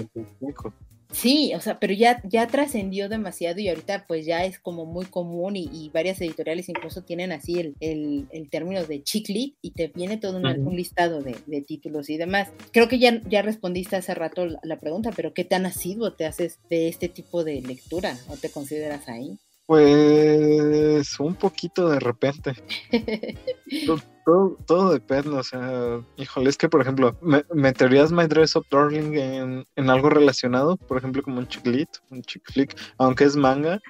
[1.12, 5.04] Sí, o sea, pero ya, ya trascendió demasiado y ahorita pues ya es como muy
[5.04, 10.16] común y, varias editoriales incluso tienen así el, el, término de chiclit y te viene
[10.16, 12.48] todo un, listado de, títulos y demás.
[12.72, 16.58] Creo que ya, ya respondiste hace rato la, pregunta, pero ¿qué tan asiduo te haces
[16.70, 19.38] de este tipo de lectura o te consideras ahí?
[19.66, 22.54] Pues un poquito de repente.
[24.24, 27.16] todo, todo, depende, o sea, híjole, es que por ejemplo,
[27.52, 30.76] ¿meterías My Dress Up Darling en, en algo relacionado?
[30.76, 33.80] Por ejemplo, como un chick lit, un chick flick, aunque es manga,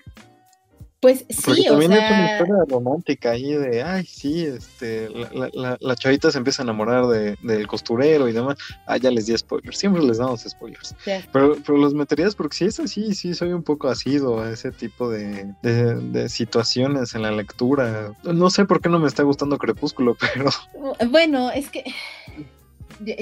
[1.03, 2.07] pues sí, también o sea...
[2.07, 6.63] es una historia romántica ahí de, ay, sí, este, la, la, la chavita se empieza
[6.63, 8.57] a enamorar de, del costurero y demás.
[8.87, 10.95] Ah, ya les di spoilers, siempre les damos spoilers.
[11.05, 14.71] Pero, pero los meterías porque si es así, sí, soy un poco asido a ese
[14.71, 18.17] tipo de, de, situaciones en la lectura.
[18.23, 20.51] No sé por qué no me está gustando Crepúsculo, pero...
[21.11, 21.83] Bueno, es que...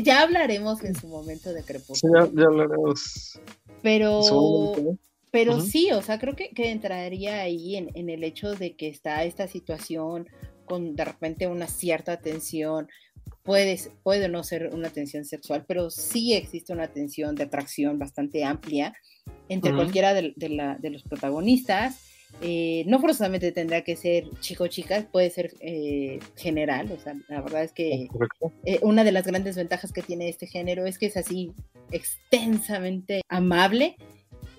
[0.03, 2.27] Ya hablaremos en su momento de Crepúsculo.
[2.27, 3.41] Sí, ya, ya hablaremos.
[3.81, 4.21] Pero...
[5.31, 9.47] Pero sí, o sea, creo que, entraría ahí en, el hecho de que está esta
[9.47, 10.29] situación
[10.65, 12.89] con de repente una cierta tensión,
[13.43, 18.45] puede, puede no ser una tensión sexual, pero sí existe una tensión de atracción bastante
[18.45, 18.95] amplia
[19.49, 20.33] entre cualquiera de,
[20.91, 22.07] los protagonistas.
[22.41, 27.41] Eh, no forzosamente tendrá que ser chico chica, puede ser eh, general, o sea, la
[27.41, 28.07] verdad es que
[28.65, 31.53] eh, una de las grandes ventajas que tiene este género es que es así
[31.91, 33.97] extensamente amable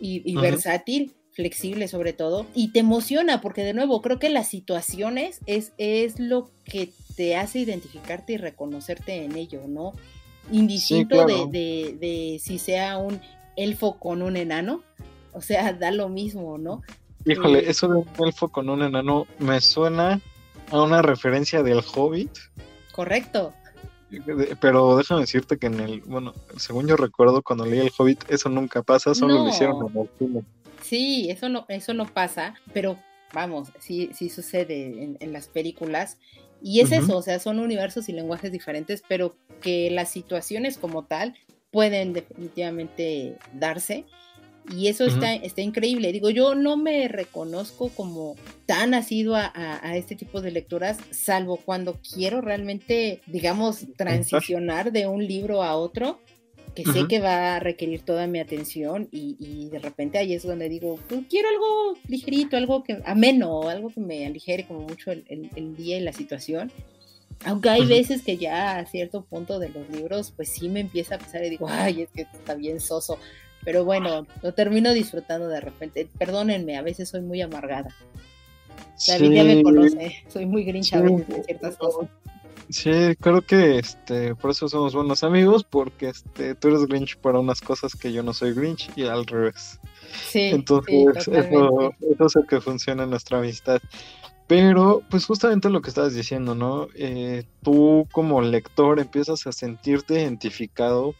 [0.01, 5.39] y, versátil, flexible sobre todo, y te emociona porque de nuevo creo que las situaciones
[5.45, 9.93] es, es lo que te hace identificarte y reconocerte en ello, ¿no?
[10.51, 13.21] Indistinto de, de, si sea un
[13.55, 14.81] elfo con un enano,
[15.33, 16.81] o sea, da lo mismo, ¿no?
[17.25, 20.19] Híjole, eh, eso de un elfo con un enano me suena
[20.71, 22.31] a una referencia del Hobbit.
[22.91, 23.53] Correcto.
[24.59, 28.49] Pero déjame decirte que en el, bueno, según yo recuerdo cuando leí El Hobbit, eso
[28.49, 30.43] nunca pasa, solo lo hicieron en el cine.
[30.81, 32.97] Sí, eso no, eso no pasa, pero
[33.33, 36.17] vamos, sí, sí sucede en, las películas.
[36.61, 41.05] Y es eso, o sea, son universos y lenguajes diferentes, pero que las situaciones como
[41.05, 41.35] tal
[41.71, 44.05] pueden definitivamente darse.
[44.69, 46.11] Y eso está, está increíble.
[46.11, 51.99] Digo, yo no me reconozco como tan asidua a, este tipo de lecturas, salvo cuando
[52.01, 56.19] quiero realmente, digamos, transicionar de un libro a otro,
[56.75, 60.69] que sé que va a requerir toda mi atención y, de repente ahí es donde
[60.69, 65.75] digo, pues, quiero algo ligerito, algo que ameno, algo que me aligere como mucho el,
[65.75, 66.71] día y la situación.
[67.43, 71.15] Aunque hay veces que ya a cierto punto de los libros, pues sí me empieza
[71.15, 73.17] a pasar y digo, ay, es que está bien soso.
[73.63, 76.09] Pero bueno, lo termino disfrutando de repente.
[76.17, 77.95] Perdónenme, a veces soy muy amargada.
[79.07, 82.09] David ya me conoce, soy muy grinch a veces en ciertas cosas.
[82.71, 87.39] Sí, creo que este, por eso somos buenos amigos, porque este, tú eres Grinch para
[87.39, 89.77] unas cosas que yo no soy Grinch y al revés.
[90.29, 90.51] Sí.
[90.53, 93.81] Entonces, eso, eso es lo que funciona en nuestra amistad.
[94.47, 96.87] Pero, pues justamente lo que estabas diciendo, ¿no?
[96.95, 101.13] Eh, tú como lector empiezas a sentirte identificado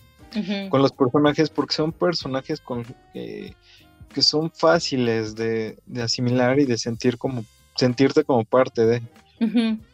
[0.69, 7.17] con los personajes porque son personajes con, que son fáciles de, asimilar y de sentir
[7.17, 7.43] como
[7.75, 9.01] sentirte como parte de.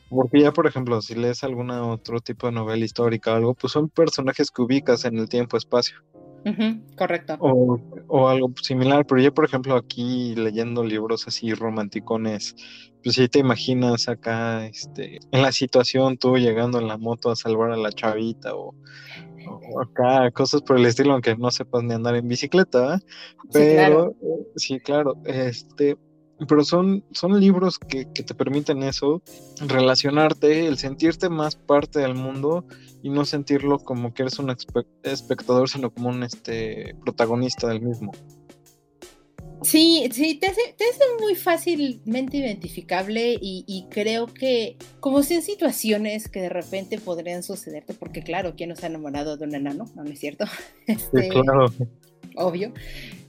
[0.10, 3.74] Porque ya, por ejemplo, si lees alguna otro tipo de novela histórica o algo, pues
[3.74, 5.98] son personajes que ubicas en el tiempo-espacio.
[6.96, 7.36] Correcto.
[7.40, 12.56] O, o, algo similar, pero ya, por ejemplo, aquí leyendo libros así romanticones,
[13.04, 17.36] pues si te imaginas acá, este, en la situación tú llegando en la moto a
[17.36, 18.76] salvar a la chavita o,
[19.82, 23.00] acá, cosas por el estilo, aunque no sepas ni andar en bicicleta,
[23.52, 24.16] pero
[24.56, 25.16] sí claro.
[25.26, 25.98] este,
[26.48, 29.22] pero son, son libros que, te permiten eso,
[29.66, 32.66] relacionarte, el sentirte más parte del mundo
[33.02, 34.54] y no sentirlo como que eres un
[35.04, 38.12] espectador, sino como un este, protagonista del mismo.
[39.64, 40.62] Sí, sí, te hace,
[41.20, 47.94] muy fácilmente identificable y, creo que como si en situaciones que de repente podrían sucederte,
[47.94, 49.90] porque claro, ¿quién no se ha enamorado de un enano?
[49.96, 50.46] ¿No, es cierto?
[50.88, 51.66] Este, claro.
[52.36, 52.72] Obvio.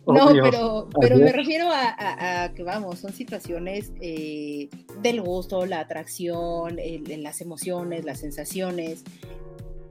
[0.07, 4.69] No, pero, pero me refiero a, que, vamos, son situaciones eh,
[5.03, 9.05] del gusto, la atracción, las emociones, las sensaciones,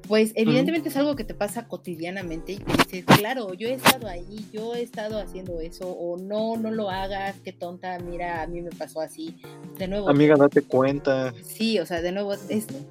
[0.07, 4.47] pues evidentemente es algo que te pasa cotidianamente y dices, claro, yo he estado ahí,
[4.51, 8.61] yo he estado haciendo eso, o no, no lo hagas, qué tonta, mira, a mí
[8.61, 9.37] me pasó así.
[9.77, 10.09] De nuevo.
[10.09, 11.33] Amiga, date cuenta.
[11.43, 12.35] Sí, o sea, de nuevo,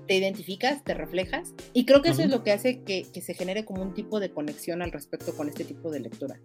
[0.06, 3.34] te identificas, te reflejas, y creo que eso es lo que hace que, que se
[3.34, 6.38] genere como un tipo de conexión al respecto con este tipo de lectura.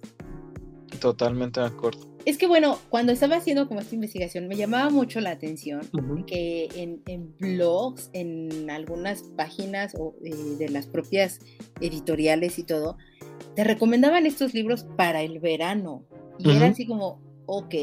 [1.02, 2.08] Totalmente de acuerdo.
[2.26, 5.82] Es que bueno, cuando estaba haciendo como esta investigación, me llamaba mucho la atención
[6.28, 11.40] que en, blogs, en algunas páginas o, eh, de las propias
[11.82, 12.98] editoriales y todo,
[13.56, 16.06] te recomendaban estos libros para el verano.
[16.38, 17.74] Y era así como, ok,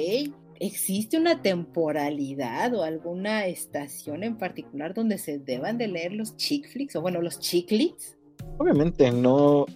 [0.61, 6.69] ¿existe una temporalidad o alguna estación en particular donde se deban de leer los chick
[6.71, 8.18] flicks o bueno, los chiclets?
[8.59, 9.67] Obviamente no.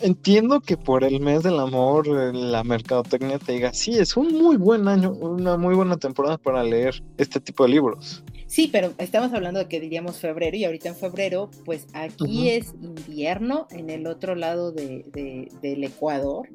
[0.00, 4.56] entiendo que por el mes del amor la mercadotecnia te diga, sí, es un muy
[4.56, 8.22] buen año, una muy buena temporada para leer este tipo de libros.
[8.46, 12.72] Sí, pero estamos hablando de que diríamos febrero y ahorita en febrero, pues aquí es
[12.80, 16.48] invierno, en el otro lado de, del Ecuador.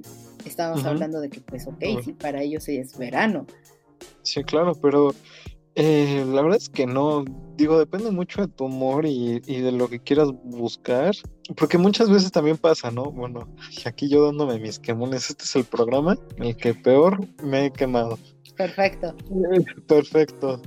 [0.43, 3.45] Estábamos hablando de que, pues, ok, sí, para ellos es verano.
[4.23, 5.13] Sí, claro, pero
[5.75, 7.25] eh, la verdad es que no,
[7.57, 11.15] digo, depende mucho de tu humor y, de lo que quieras buscar,
[11.55, 13.05] porque muchas veces también pasa, ¿no?
[13.05, 13.47] Bueno,
[13.85, 17.71] aquí yo dándome mis quemones, este es el programa en el que peor me he
[17.71, 18.19] quemado.
[18.55, 19.15] Perfecto.
[19.87, 20.61] Perfecto.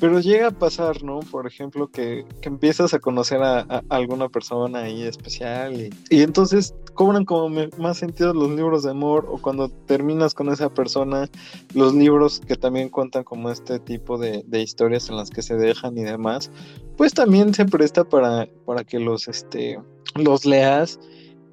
[0.00, 1.20] Pero llega a pasar, ¿no?
[1.20, 7.24] Por ejemplo, que, empiezas a conocer a, alguna persona ahí especial y, y entonces cobran
[7.24, 11.30] como más sentido los libros de amor o cuando terminas con esa persona,
[11.74, 15.96] los libros que también cuentan como este tipo de, historias en las que se dejan
[15.96, 16.50] y demás,
[16.98, 19.80] pues también se presta para, para que los, este,
[20.14, 21.00] los leas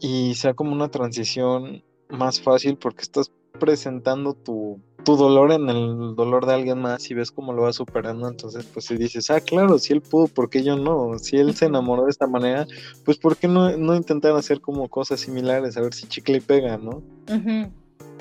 [0.02, 6.15] y sea como una transición más fácil porque estás presentando tu, tu dolor en el
[6.17, 9.39] dolor de alguien más y ves cómo lo va superando, entonces pues si dices, ah,
[9.39, 11.17] claro, si él pudo, ¿por qué yo no?
[11.17, 12.67] Si él se enamoró de esta manera,
[13.06, 16.41] pues ¿por qué no, no intentar hacer como cosas similares, a ver si chicle y
[16.41, 17.02] pega, ¿no?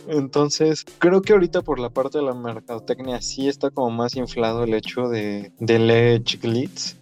[0.07, 4.63] Entonces, creo que ahorita por la parte de la mercadotecnia sí está como más inflado
[4.63, 6.97] el hecho de, de leer chiclets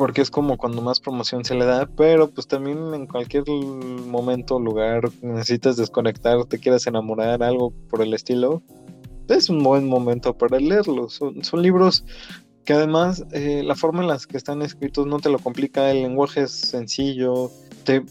[0.00, 4.58] porque es como cuando más promoción se le da, pero pues también en cualquier momento,
[4.58, 8.62] lugar, necesitas desconectar, te quieras enamorar, algo por el estilo,
[9.28, 11.20] es un buen momento para leerlos.
[11.42, 12.02] Son, libros
[12.64, 16.00] que además eh, la forma en la que están escritos no te lo complica, el
[16.00, 17.50] lenguaje es sencillo,
[17.84, 18.02] te,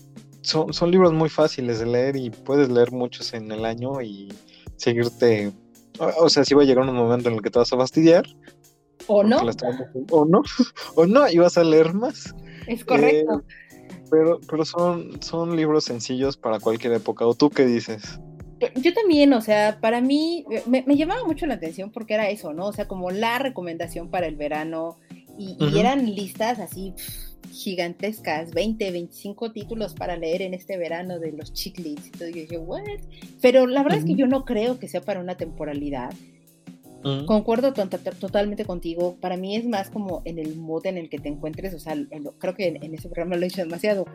[0.41, 4.31] son, son libros muy fáciles de leer y puedes leer muchos en el año y
[4.75, 5.51] seguirte,
[6.19, 8.27] o sea, si va a llegar un momento en el que te vas a fastidiar,
[9.09, 9.39] o no.
[10.11, 10.41] O no,
[10.95, 12.33] o no, y vas a leer más.
[12.67, 13.43] Es correcto.
[13.45, 17.25] Eh, pero pero son, son libros sencillos para cualquier época.
[17.25, 18.19] ¿O tú qué dices?
[18.75, 22.67] Yo también, o sea, para mí me, llamaba mucho la atención porque era eso, ¿no?
[22.67, 24.97] O sea, como la recomendación para el verano
[25.37, 26.93] y, eran listas así
[27.53, 32.05] gigantescas, 20, 25 títulos para leer en este verano de los chiclets.
[32.05, 32.81] Entonces yo dije, ¿what?
[33.41, 36.13] Pero la verdad es que yo no creo que sea para una temporalidad.
[37.01, 39.15] Concuerdo totalmente contigo.
[39.21, 41.73] Para mí es más como en el mood en el que te encuentres.
[41.73, 41.95] O sea,
[42.37, 44.05] creo que en, ese programa lo he dicho demasiado.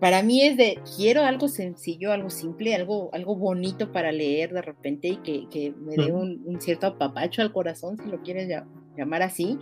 [0.00, 4.62] Para mí es de quiero algo sencillo, algo simple, algo, algo bonito para leer de
[4.62, 8.48] repente y que, me dé un, cierto apapacho al corazón, si lo quieres
[8.96, 9.58] llamar así.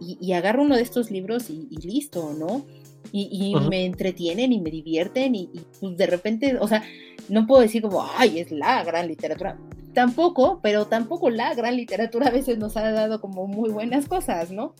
[0.00, 2.66] Y, agarro uno de estos libros y, listo, ¿no?
[3.12, 6.82] Y, me entretienen y me divierten y, pues, de repente, o sea,
[7.30, 9.58] no puedo decir como, ay, es la gran literatura
[9.94, 14.50] tampoco, pero tampoco la gran literatura a veces nos ha dado como muy buenas cosas,
[14.50, 14.74] ¿no?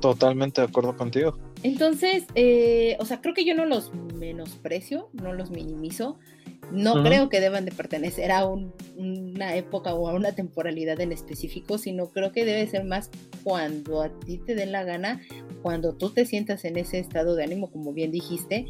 [0.00, 1.36] Totalmente de acuerdo contigo.
[1.62, 6.18] Entonces, eh, o sea, creo que yo no los menosprecio, no los minimizo.
[6.72, 11.78] No creo que deban de pertenecer a una época o a una temporalidad en específico,
[11.78, 13.10] sino creo que debe ser más
[13.42, 15.20] cuando a ti te den la gana,
[15.62, 18.66] cuando tú te sientas en ese estado de ánimo, como bien dijiste,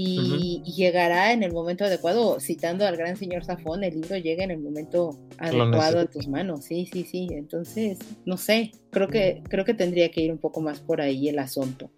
[0.00, 4.52] y, llegará en el momento adecuado, citando al gran señor Zafón, el libro llega en
[4.52, 9.64] el momento adecuado a tus manos, sí, sí, sí, entonces, no sé, creo que, creo
[9.64, 11.90] que tendría que ir un poco más por ahí el asunto.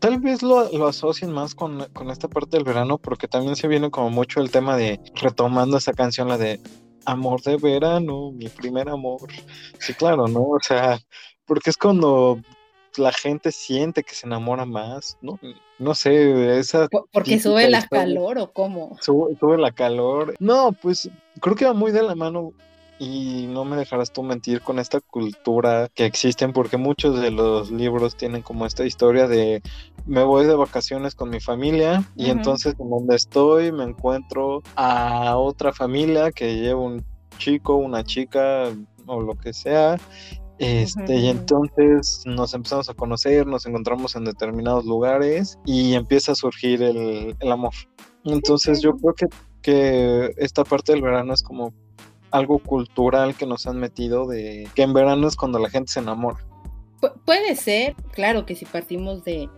[0.00, 3.68] Tal vez lo, lo asocien más con, con, esta parte del verano, porque también se
[3.68, 6.60] viene como mucho el tema de retomando esa canción, la de
[7.04, 9.30] Amor de verano, mi primer amor.
[9.78, 10.42] Sí, claro, ¿no?
[10.42, 10.98] O sea,
[11.44, 12.40] porque es cuando
[12.96, 15.38] la gente siente que se enamora más, ¿no?
[15.78, 16.88] No sé, esa...
[17.12, 18.96] Porque sube la calor o cómo?
[19.00, 20.34] Sube, la calor.
[20.38, 21.10] No, pues
[21.40, 22.52] creo que va muy de la mano
[22.98, 27.70] y no me dejarás tú mentir con esta cultura que existen porque muchos de los
[27.70, 29.62] libros tienen como esta historia de
[30.06, 35.36] me voy de vacaciones con mi familia y entonces en donde estoy me encuentro a
[35.36, 37.04] otra familia que lleva un
[37.36, 38.72] chico, una chica
[39.06, 39.98] o lo que sea
[40.58, 46.34] este, y entonces nos empezamos a conocer, nos encontramos en determinados lugares y empieza a
[46.34, 47.74] surgir el, amor.
[48.24, 49.26] Entonces yo creo que,
[49.62, 51.74] que esta parte del verano es como
[52.30, 56.00] algo cultural que nos han metido de que en verano es cuando la gente se
[56.00, 56.38] enamora.
[57.24, 59.48] puede ser, claro que si partimos de,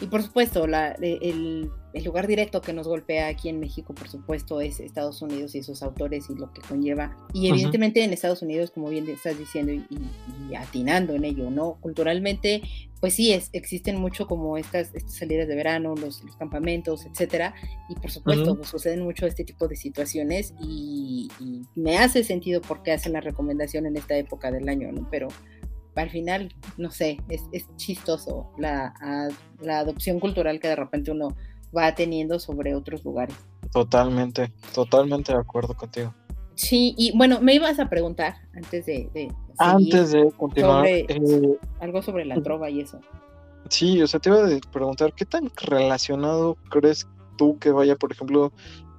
[0.00, 4.08] y por supuesto, la, el el lugar directo que nos golpea aquí en México, por
[4.08, 7.16] supuesto, es Estados Unidos y sus autores y lo que conlleva.
[7.32, 9.86] Y evidentemente en Estados Unidos, como bien estás diciendo y,
[10.56, 11.78] atinando en ello, ¿no?
[11.80, 12.62] Culturalmente,
[13.00, 17.54] pues sí, es, existen mucho como estas, salidas de verano, los, campamentos, etcétera.
[17.88, 21.28] Y por supuesto, pues, suceden mucho este tipo de situaciones y,
[21.76, 25.08] me hace sentido por qué hacen la recomendación en esta época del año, ¿no?
[25.12, 25.28] Pero
[25.94, 28.92] al final, no sé, es, es chistoso la,
[29.60, 31.36] la adopción cultural que de repente uno
[31.76, 33.36] va teniendo sobre otros lugares.
[33.72, 36.14] Totalmente, totalmente de acuerdo contigo.
[36.54, 39.32] Sí, y bueno, me ibas a preguntar antes de...
[39.58, 40.86] antes de continuar.
[40.86, 41.06] Eh,
[41.80, 43.00] algo sobre la trova y eso.
[43.68, 48.12] Sí, o sea, te iba a preguntar, ¿qué tan relacionado crees tú que vaya, por
[48.12, 48.52] ejemplo,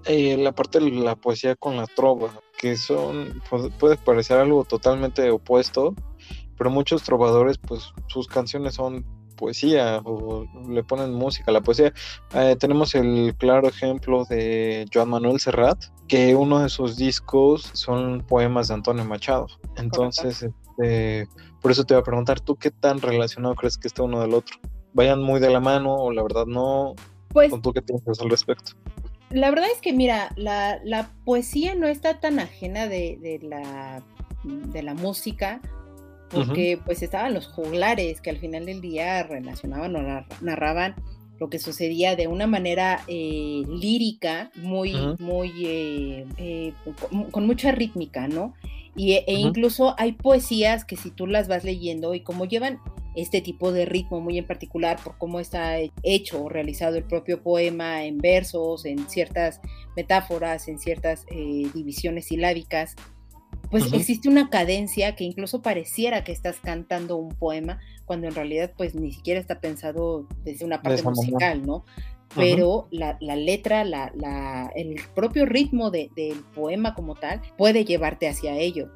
[0.05, 2.30] eh, la parte de la poesía con la trova?
[2.57, 3.41] Que son,
[3.80, 5.93] puede parecer algo totalmente opuesto,
[6.57, 9.05] pero muchos trovadores, pues sus canciones son
[9.36, 11.93] poesía o le ponen música a la poesía.
[12.33, 18.23] Eh, tenemos el claro ejemplo de Joan Manuel Serrat, que uno de sus discos son
[18.27, 19.47] poemas de Antonio Machado.
[19.77, 21.27] Entonces, este,
[21.61, 24.33] por eso te voy a preguntar, ¿tú qué tan relacionado crees que está uno del
[24.33, 24.57] otro?
[24.93, 26.95] ¿Vayan muy de la mano o la verdad no?
[27.29, 28.73] Pues, ¿Con tú qué piensas al respecto?
[29.29, 34.01] La verdad es que, mira, la, poesía no está tan ajena de, de la,
[34.43, 35.59] de la música
[36.36, 40.95] porque pues estaban los juglares que al final del día relacionaban o narraban
[41.39, 46.73] lo que sucedía de una manera eh, lírica, muy, muy, eh, eh,
[47.31, 48.53] con, mucha rítmica, ¿no?
[48.95, 52.79] Y, e, incluso hay poesías que si tú las vas leyendo y como llevan
[53.15, 57.43] este tipo de ritmo muy en particular por cómo está hecho o realizado el propio
[57.43, 59.59] poema en versos, en ciertas
[59.97, 61.25] metáforas, en ciertas
[61.73, 62.95] divisiones silábicas,
[63.76, 68.71] pues existe una cadencia que incluso pareciera que estás cantando un poema, cuando en realidad
[68.78, 71.84] pues ni siquiera está pensado desde una parte musical, ¿no?
[72.34, 78.91] Pero la, letra, la, el propio ritmo del poema como tal puede llevarte hacia ello.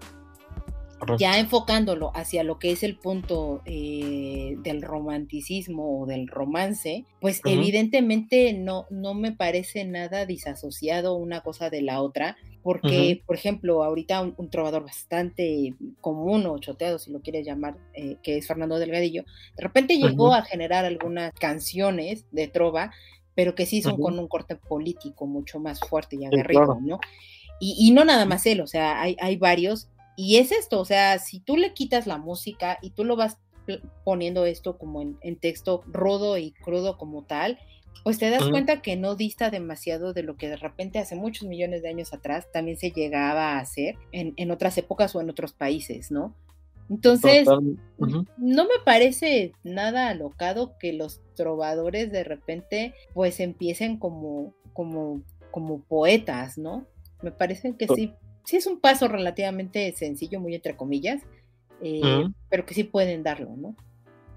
[1.18, 7.42] Ya enfocándolo hacia lo que es el punto eh, del romanticismo o del romance, pues
[7.46, 12.38] evidentemente no, no me parece nada disasociado una cosa de la otra,
[12.72, 18.18] porque, por ejemplo, ahorita un, trovador bastante común o choteado, si lo quieres llamar, eh,
[18.22, 19.24] que es Fernando Delgadillo,
[19.56, 22.92] de repente llegó a generar algunas canciones de trova,
[23.34, 27.00] pero que sí son con un corte político mucho más fuerte y aguerrido, ¿no?
[27.60, 31.18] Y, no nada más él, o sea, hay, hay varios, y es esto, o sea,
[31.18, 33.40] si tú le quitas la música y tú lo vas
[34.04, 37.58] poniendo esto como en, en texto rudo y crudo como tal,
[38.04, 41.48] pues te das cuenta que no dista demasiado de lo que de repente hace muchos
[41.48, 45.54] millones de años atrás también se llegaba a hacer en, otras épocas o en otros
[45.54, 46.34] países, ¿no?
[46.90, 55.22] Entonces, no me parece nada alocado que los trovadores de repente pues empiecen como, como,
[55.52, 56.88] como poetas, ¿no?
[57.22, 58.14] Me parece que sí,
[58.44, 61.22] sí es un paso relativamente sencillo, muy entre comillas,
[61.84, 62.02] eh,
[62.50, 63.76] pero que sí pueden darlo, ¿no?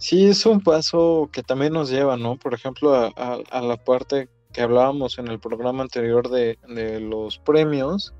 [0.03, 2.34] Sí, es un paso que también nos lleva, ¿no?
[2.34, 6.59] Por ejemplo, a, la parte que hablábamos en el programa anterior de,
[6.98, 8.12] los premios.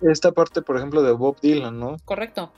[0.00, 1.98] Esta parte, por ejemplo, de Bob Dylan, ¿no?
[2.06, 2.50] Correcto.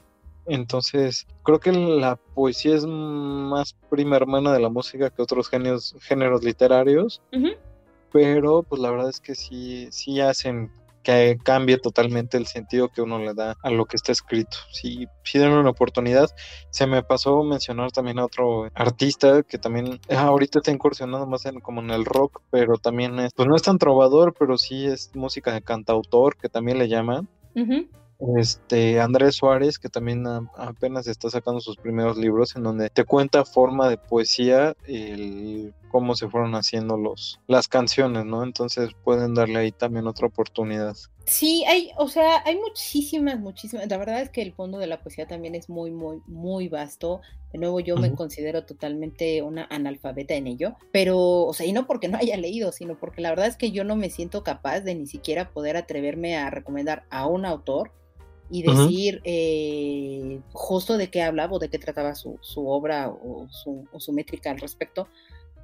[0.46, 5.96] Entonces, creo que la poesía es más prima hermana de la música que otros genios,
[5.98, 7.20] géneros literarios.
[8.12, 10.70] Pero, pues la verdad es que sí, sí hacen
[11.08, 14.58] que cambie totalmente el sentido que uno le da a lo que está escrito.
[14.70, 16.28] Si, si den una oportunidad,
[16.68, 21.46] se me pasó mencionar también a otro artista que también ah, ahorita está incursionando más
[21.46, 24.84] en como en el rock, pero también es, pues no es tan trovador, pero sí
[24.84, 27.26] es música de cantautor, que también le llaman.
[28.36, 33.46] Este Andrés Suárez, que también apenas está sacando sus primeros libros, en donde te cuenta
[33.46, 38.42] forma de poesía el cómo se fueron haciendo los las canciones, ¿no?
[38.42, 40.96] Entonces pueden darle ahí también otra oportunidad.
[41.26, 43.88] Sí, hay, o sea, hay muchísimas, muchísimas.
[43.88, 47.20] La verdad es que el fondo de la poesía también es muy, muy, muy vasto.
[47.52, 51.86] De nuevo, yo me considero totalmente una analfabeta en ello, pero, o sea, y no
[51.86, 54.80] porque no haya leído, sino porque la verdad es que yo no me siento capaz
[54.80, 57.90] de ni siquiera poder atreverme a recomendar a un autor
[58.50, 64.12] y decir eh, justo de qué hablaba o de qué trataba su, obra o su,
[64.12, 65.08] métrica al respecto,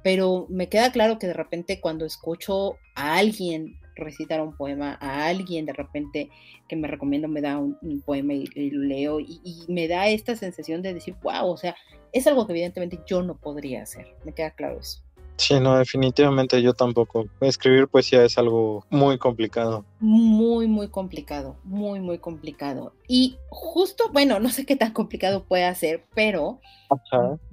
[0.05, 5.25] pero me queda claro que de repente cuando escucho a alguien recitar un poema, a
[5.25, 6.29] alguien de repente
[6.69, 10.35] que me recomiendo me da un, poema y, lo leo y, y, me da esta
[10.35, 11.75] sensación de decir, wow, o sea,
[12.13, 15.01] es algo que evidentemente yo no podría hacer, me queda claro eso.
[15.37, 17.27] Sí, no, definitivamente yo tampoco.
[17.41, 19.85] Escribir poesía es algo muy complicado.
[19.99, 22.93] Muy, muy complicado, muy, muy complicado.
[23.07, 26.59] Y justo, bueno, no sé qué tan complicado puede ser, pero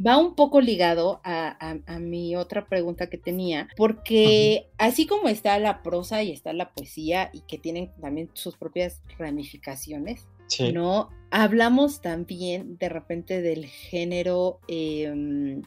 [0.05, 5.83] va un poco ligado a, mi otra pregunta que tenía, porque así como está la
[5.83, 10.26] prosa y está la poesía y que tienen también sus propias ramificaciones,
[10.72, 11.09] ¿no?
[11.30, 15.62] Hablamos también de repente del género em,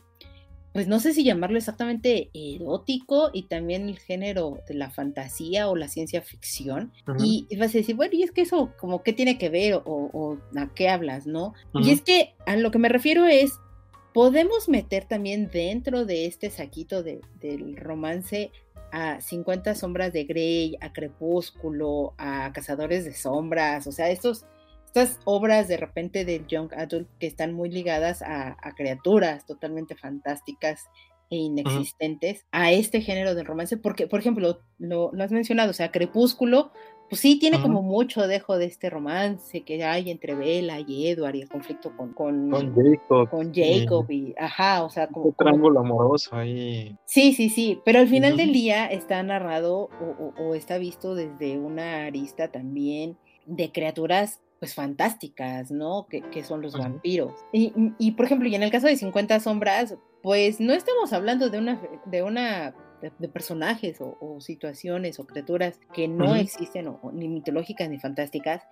[0.76, 5.78] pues no sé si llamarlo exactamente erótico y también el género de la fantasía o
[5.78, 6.91] la ciencia ficción.
[7.17, 10.38] Y vas a decir, bueno, y es que eso, como, ¿qué tiene que ver o,
[10.57, 11.53] a qué hablas, no?
[11.76, 13.53] Y es que a lo que me refiero es,
[14.13, 18.51] podemos meter también dentro de este saquito del romance
[18.91, 24.45] a 50 sombras de Grey, a Crepúsculo, a Cazadores de Sombras, o sea, estos
[24.95, 30.85] estas obras de repente del Young Adult que están muy ligadas a, criaturas totalmente fantásticas
[31.29, 35.91] e inexistentes a este género del romance, porque, por ejemplo, lo, has mencionado, o sea,
[35.91, 36.71] Crepúsculo,
[37.09, 41.35] pues sí, tiene como mucho dejo de este romance que hay entre Bella y Edward
[41.35, 43.29] y el conflicto con, con, Jacob.
[43.29, 45.25] Con Jacob y, ajá, o sea, como...
[45.25, 46.95] Un triángulo amoroso ahí.
[47.05, 49.89] Sí, sí, sí, pero al final del día está narrado
[50.37, 56.07] o está visto desde una arista también de criaturas pues fantásticas, ¿no?
[56.07, 57.33] Que, son los vampiros.
[57.51, 61.59] Y, por ejemplo, y en el caso de 50 sombras, pues no estamos hablando de
[61.59, 67.89] una, de una de, personajes o, situaciones o criaturas que no existen, o, ni mitológicas
[67.89, 68.63] ni fantásticas,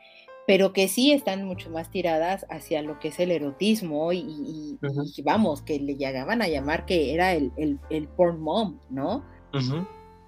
[0.47, 4.77] pero que sí están mucho más tiradas hacia lo que es el erotismo y,
[5.23, 7.51] vamos, que le llegaban a llamar que era el,
[7.89, 9.23] el, porn mom, ¿no?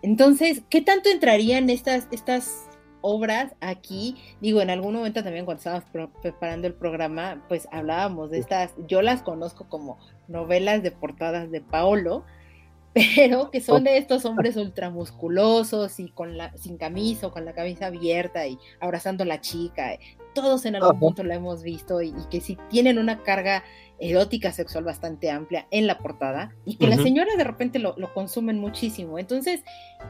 [0.01, 2.67] Entonces, ¿qué tanto entrarían estas, estas
[3.05, 8.39] obras aquí, digo, en algún momento también cuando estábamos preparando el programa, pues hablábamos de
[8.39, 12.25] estas, yo las conozco como novelas de portadas de Paolo,
[12.95, 17.53] pero que son de estos hombres ultramusculosos y con la, sin camisa o con la
[17.53, 19.99] camisa abierta y abrazando a la chica.
[20.33, 23.63] Todos en algún punto lo hemos visto y, que si tienen una carga
[23.99, 28.59] erótica sexual bastante amplia en la portada y que las señoras de repente lo, consumen
[28.59, 29.19] muchísimo.
[29.19, 29.63] Entonces,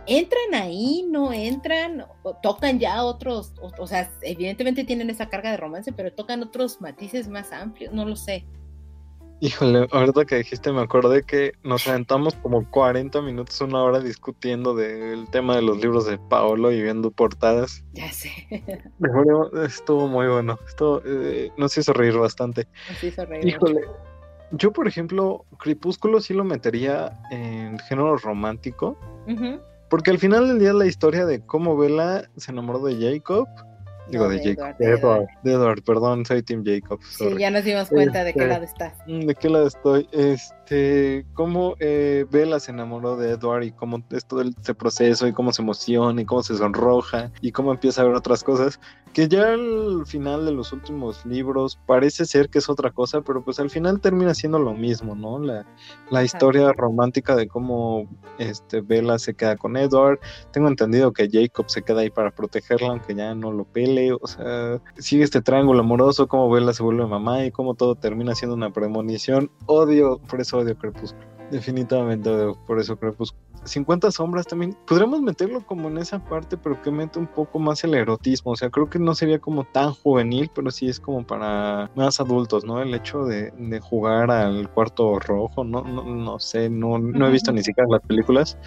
[0.07, 2.05] entran ahí, no entran,
[2.41, 7.27] tocan ya otros, o, sea, evidentemente tienen esa carga de romance, pero tocan otros matices
[7.27, 8.45] más amplios, no lo sé.
[9.41, 14.73] Híjole, ahorita que dijiste me acordé que nos aventamos como 40 minutos, una hora discutiendo
[14.73, 17.83] del tema de los libros de Paolo y viendo portadas.
[17.93, 18.31] Ya sé.
[19.65, 22.67] estuvo muy bueno, esto eh, nos hizo reír bastante.
[22.89, 23.45] Nos hizo reír.
[23.45, 23.81] Híjole,
[24.51, 28.97] yo por ejemplo, Crepúsculo sí lo metería en género romántico,
[29.89, 33.47] porque al final del día la historia de cómo Bella se enamoró de Jacob
[34.09, 34.77] Digo, de, Jacob.
[34.77, 35.27] de, Edward.
[35.43, 35.83] de, Edward.
[35.83, 36.99] perdón, soy Tim Jacob.
[37.03, 38.93] Sí, ya nos dimos cuenta de qué este, lado estás.
[39.07, 40.07] Mm, ¿De qué lado estoy?
[40.11, 45.33] Este, cómo eh, Bella se enamoró de Edward y cómo es todo este proceso y
[45.33, 48.79] cómo se emociona y cómo se sonroja y cómo empieza a ver otras cosas
[49.15, 53.41] que ya al final de los últimos libros parece ser que es otra cosa, pero
[53.45, 55.39] pues al final termina siendo lo mismo, ¿no?
[55.39, 55.65] La,
[56.11, 58.09] la historia romántica de cómo
[58.39, 60.19] este, Bella se queda con Edward.
[60.51, 64.11] Tengo entendido que Jacob se queda ahí para protegerla, aunque ya no lo pele.
[64.11, 68.35] O sea, sigue este triángulo amoroso, cómo Bella se vuelve mamá y cómo todo termina
[68.35, 69.49] siendo una premonición.
[69.65, 71.25] Odio, por eso odio Crepúsculo.
[71.51, 73.45] Definitivamente odio, por eso Crepúsculo.
[73.65, 77.83] 50 sombras también, podríamos meterlo como en esa parte, pero que mete un poco más
[77.83, 81.25] el erotismo, o sea, creo que no sería como tan juvenil, pero sí es como
[81.25, 82.81] para más adultos, ¿no?
[82.81, 83.51] El hecho de,
[83.81, 88.01] jugar al cuarto rojo, no, no, no sé, no, no he visto ni siquiera las
[88.01, 88.57] películas,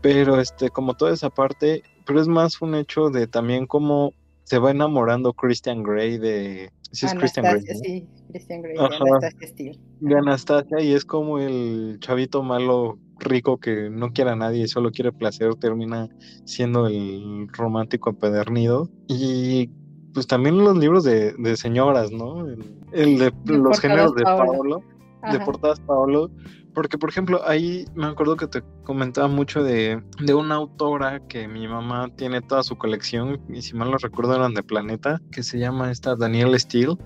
[0.00, 4.12] pero este, como toda esa parte, pero es más un hecho de también cómo
[4.44, 6.70] se va enamorando Christian Grey de...
[6.92, 7.62] Sí, es Christian Grey.
[7.82, 13.90] Sí, Christian Grey, de Anastasia De Anastasia, y es como el chavito malo rico que
[13.90, 16.08] no quiere a nadie y solo quiere placer, termina
[16.44, 18.88] siendo el romántico empedernido.
[19.08, 19.70] Y
[20.16, 22.46] pues también los libros de, señoras, ¿no?
[22.92, 24.82] El, de, los géneros de Paolo,
[25.30, 26.30] de portadas Paolo,
[26.72, 31.48] porque por ejemplo ahí me acuerdo que te comentaba mucho de, de, una autora que
[31.48, 35.42] mi mamá tiene toda su colección, y si mal no recuerdo eran de Planeta, que
[35.42, 36.96] se llama esta Danielle Steele.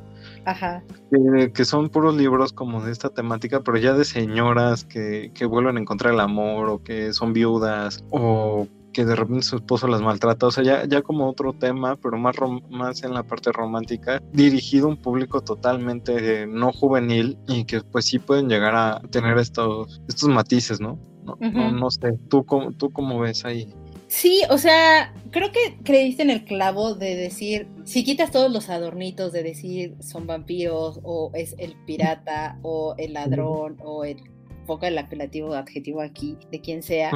[0.50, 0.82] Ajá.
[1.54, 5.76] Que, son puros libros como de esta temática, pero ya de señoras que, que vuelven
[5.76, 10.02] a encontrar el amor o que son viudas o que de repente su esposo las
[10.02, 12.34] maltrata, o sea, ya, ya como otro tema, pero más,
[12.68, 18.06] más en la parte romántica, dirigido a un público totalmente no juvenil y que pues
[18.06, 20.98] sí pueden llegar a tener estos, estos matices, ¿no?
[21.22, 21.36] No,
[21.70, 23.72] no, sé, ¿Tú cómo, ¿tú cómo ves ahí?
[24.10, 28.68] Sí, o sea, creo que creíste en el clavo de decir, si quitas todos los
[28.68, 34.16] adornitos de decir son vampiros o es el pirata o el ladrón o el
[34.66, 37.12] ponga el apelativo adjetivo aquí de quien sea,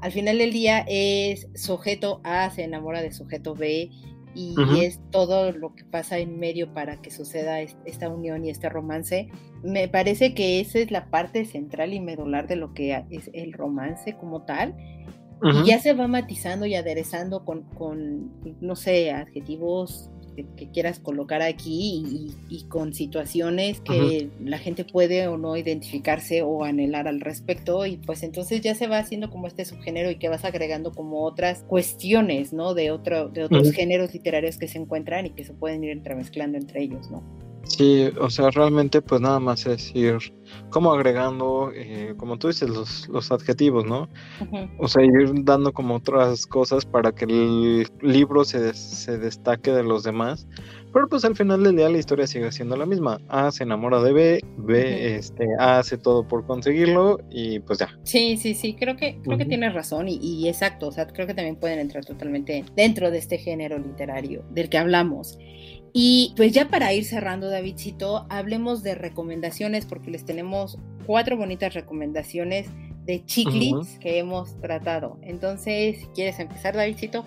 [0.00, 3.90] al final del día es sujeto A se enamora de sujeto B
[4.34, 8.68] y es todo lo que pasa en medio para que suceda esta unión y este
[8.68, 9.30] romance.
[9.62, 13.54] Me parece que esa es la parte central y medular de lo que es el
[13.54, 14.76] romance como tal.
[15.44, 18.30] Y ya se va matizando y aderezando con, con
[18.60, 25.36] no sé, adjetivos que, quieras colocar aquí y, con situaciones que la gente puede o
[25.36, 29.64] no identificarse o anhelar al respecto y pues entonces ya se va haciendo como este
[29.64, 32.74] subgénero y que vas agregando como otras cuestiones, ¿no?
[32.74, 36.58] De, otro, de otros géneros literarios que se encuentran y que se pueden ir entremezclando
[36.58, 37.22] entre ellos, ¿no?
[37.66, 40.18] Sí, o sea, realmente pues nada más es ir
[40.70, 44.08] como agregando, eh, como tú dices, los, los adjetivos, ¿no?
[44.78, 49.82] O sea, ir dando como otras cosas para que el libro se, se destaque de
[49.82, 50.46] los demás.
[50.92, 53.20] Pero pues al final del día la historia sigue siendo la misma.
[53.28, 57.88] A se enamora de B, B este, A hace todo por conseguirlo y pues ya.
[58.04, 61.26] Sí, sí, sí, creo que, creo que tienes razón y, y, exacto, o sea, creo
[61.26, 65.36] que también pueden entrar totalmente dentro de este género literario del que hablamos.
[65.96, 70.76] Y pues ya para ir cerrando, Davidcito, hablemos de recomendaciones porque les tenemos
[71.06, 72.66] cuatro bonitas recomendaciones
[73.06, 75.18] de chiclits que hemos tratado.
[75.22, 77.24] Entonces, si quieres empezar, Davidcito.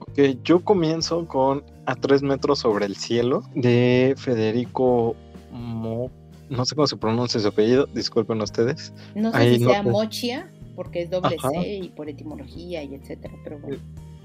[0.00, 5.16] Ok, yo comienzo con A tres metros sobre el cielo de Federico
[5.50, 6.10] Mo...
[6.50, 8.92] No sé cómo se pronuncia su apellido, disculpen ustedes.
[9.14, 13.58] No sé si sea Mochia, porque es doble C y por etimología y etcétera, pero
[13.58, 13.78] bueno.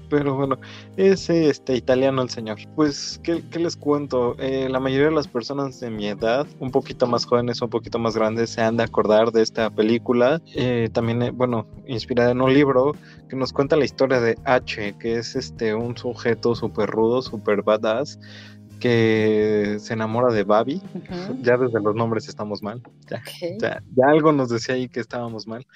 [0.08, 0.58] Pero bueno,
[0.96, 2.58] es este italiano el señor.
[2.74, 4.36] Pues, ¿qué, les cuento?
[4.38, 7.98] Eh, la mayoría de las personas de mi edad, un poquito más jóvenes, un poquito
[7.98, 10.40] más grandes, se han de acordar de esta película.
[10.54, 12.94] Eh, también, eh, bueno, inspirada en un libro
[13.28, 17.62] que nos cuenta la historia de H, que es este un sujeto súper rudo, súper
[17.62, 18.18] badass,
[18.80, 20.82] que se enamora de Babi.
[21.42, 22.82] Ya desde los nombres estamos mal.
[23.08, 23.22] Ya,
[23.60, 25.66] ya, algo nos decía ahí que estábamos mal.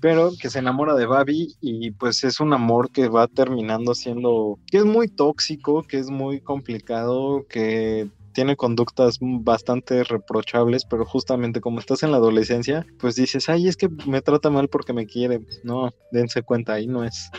[0.00, 4.58] Pero que se enamora de Babi y pues es un amor que va terminando siendo,
[4.66, 11.60] que es muy tóxico, que es muy complicado, que tiene conductas bastante reprochables, pero justamente
[11.60, 15.06] como estás en la adolescencia, pues dices, ay, es que me trata mal porque me
[15.06, 15.40] quiere.
[15.64, 17.30] No, dense cuenta, ahí no es.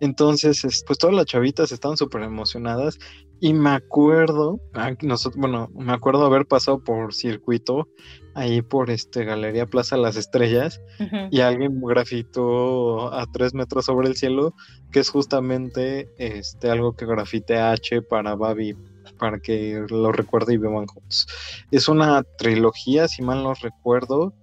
[0.00, 2.98] Entonces, pues todas las chavitas están súper emocionadas
[3.38, 4.60] y me acuerdo,
[5.02, 7.88] nosotros, bueno, me acuerdo haber pasado por circuito
[8.34, 10.80] ahí por este Galería Plaza Las Estrellas
[11.30, 14.54] y alguien grafitó a tres metros sobre el cielo,
[14.92, 18.76] que es justamente este algo que grafite H para Babi
[19.18, 21.26] para que lo recuerde y vean juntos.
[21.70, 24.34] Es una trilogía, si mal no recuerdo,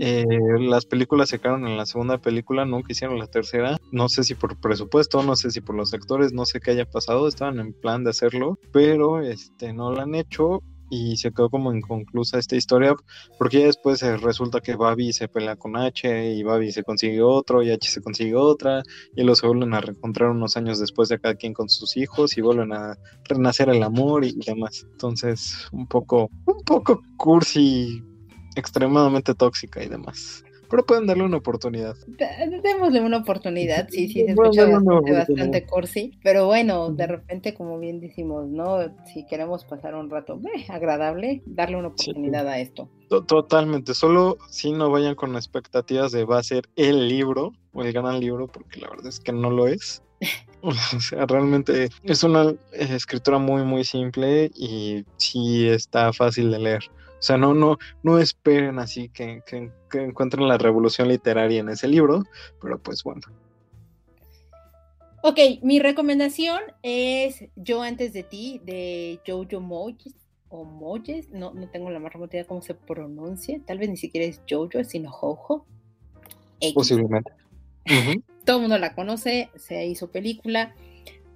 [0.00, 0.24] eh,
[0.58, 3.78] las películas se quedaron en la segunda película, nunca hicieron la tercera.
[3.92, 6.86] No sé si por presupuesto, no sé si por los actores, no sé qué haya
[6.86, 7.28] pasado.
[7.28, 11.72] Estaban en plan de hacerlo, pero este no lo han hecho y se quedó como
[11.72, 12.94] inconclusa esta historia
[13.38, 17.62] porque ya después resulta que Babi se pelea con H y Babi se consigue otro
[17.62, 18.82] y H se consigue otra
[19.14, 22.40] y se vuelven a reencontrar unos años después de cada quien con sus hijos y
[22.40, 22.96] vuelven a
[23.28, 24.84] renacer el amor y demás.
[24.90, 28.02] Entonces, un poco, un poco cursi
[28.60, 30.44] extremadamente tóxica y demás.
[30.70, 31.96] Pero pueden darle una oportunidad.
[32.62, 36.16] Démosle una oportunidad, sí, sí, se escucha bastante, cursi.
[36.22, 38.78] Pero bueno, de repente, como bien decimos, ¿no?
[39.12, 42.88] Si queremos pasar un rato agradable, darle una oportunidad a esto.
[43.26, 47.92] Totalmente, solo si no vayan con expectativas de va a ser el libro o el
[47.92, 50.04] gran libro, porque la verdad es que no lo es.
[50.62, 56.84] o sea, realmente es una escritura muy, muy simple y sí está fácil de leer.
[57.20, 59.42] O sea, no, no, no esperen así que,
[59.92, 62.24] encuentren la revolución literaria en ese libro,
[62.62, 63.20] pero pues bueno.
[65.22, 70.14] Ok, mi recomendación es Yo antes de ti, de Jojo Moyes,
[70.48, 73.98] o Moyes, no, no tengo la más remota idea cómo se pronuncia, tal vez ni
[73.98, 75.66] siquiera es Jojo, sino Jojo.
[76.72, 77.32] Posiblemente.
[78.46, 80.74] Todo el mundo la conoce, se hizo película.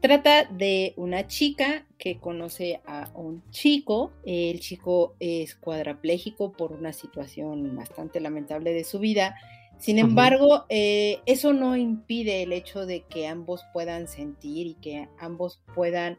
[0.04, 4.12] Trata de una chica que conoce a un chico.
[4.26, 9.34] El chico es cuadraplégico por una situación bastante lamentable de su vida.
[9.78, 15.08] Sin embargo, eh, eso no impide el hecho de que ambos puedan sentir y que
[15.18, 16.18] ambos puedan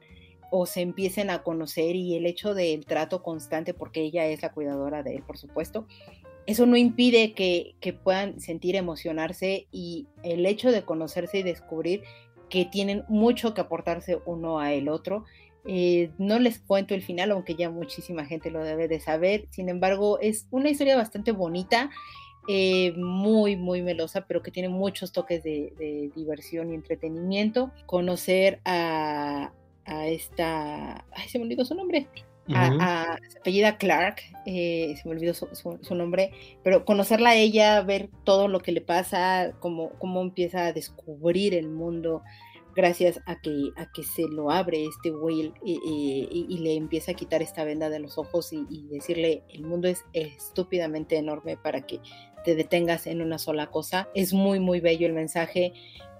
[0.50, 4.52] o se empiecen a conocer y el hecho del trato constante, porque ella es la
[4.52, 5.86] cuidadora de él, por supuesto,
[6.48, 12.04] eso no impide que, que, puedan sentir, emocionarse y el hecho de conocerse y descubrir
[12.50, 15.26] que tienen mucho que aportarse uno a el otro.
[15.68, 19.48] Eh, no les cuento el final, aunque ya muchísima gente lo debe de saber.
[19.50, 21.90] Sin embargo, es una historia bastante bonita,
[22.48, 27.72] eh, muy, muy melosa, pero que tiene muchos toques de, diversión y entretenimiento.
[27.88, 29.52] Conocer a,
[29.86, 31.06] a esta...
[31.12, 32.08] Ay, se me olvidó su nombre.
[32.54, 36.32] A, apellida Clark, eh, se me olvidó su, nombre,
[36.64, 41.54] pero conocerla a ella, ver todo lo que le pasa, cómo, cómo empieza a descubrir
[41.54, 42.22] el mundo
[42.76, 47.42] gracias a que, a que se lo abre este Will y, le empieza a quitar
[47.42, 52.02] esta venda de los ojos y, y decirle el mundo es estúpidamente enorme para que
[52.46, 54.08] te detengas en una sola cosa.
[54.14, 55.74] Es muy, muy bello el mensaje.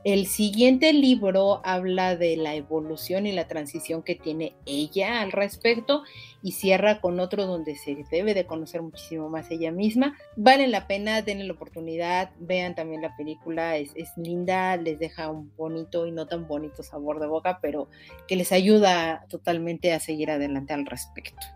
[0.06, 6.04] El siguiente libro habla de la evolución y la transición que tiene ella al respecto
[6.44, 10.16] y cierra con otro donde se debe de conocer muchísimo más ella misma.
[10.36, 15.52] Vale la pena, denle la oportunidad, vean también la película, es, linda, les deja un
[15.58, 17.88] bonito y no tan bonito sabor de boca, pero
[18.28, 21.48] que les ayuda totalmente a seguir adelante al respecto.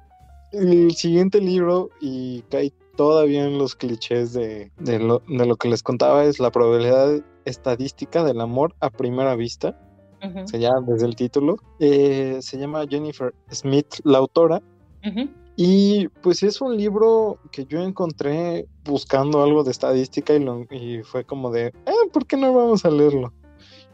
[0.51, 5.83] El siguiente libro, y cae todavía en los clichés de, lo, de lo que les
[5.83, 9.79] contaba, es la probabilidad estadística del amor a primera vista.
[10.45, 11.57] Se llama desde el título.
[11.79, 14.61] Eh, se llama Jennifer Smith, la autora.
[15.55, 21.25] Y pues es un libro que yo encontré buscando algo de estadística y, y fue
[21.25, 23.33] como de, ah, ¿por qué no vamos a leerlo?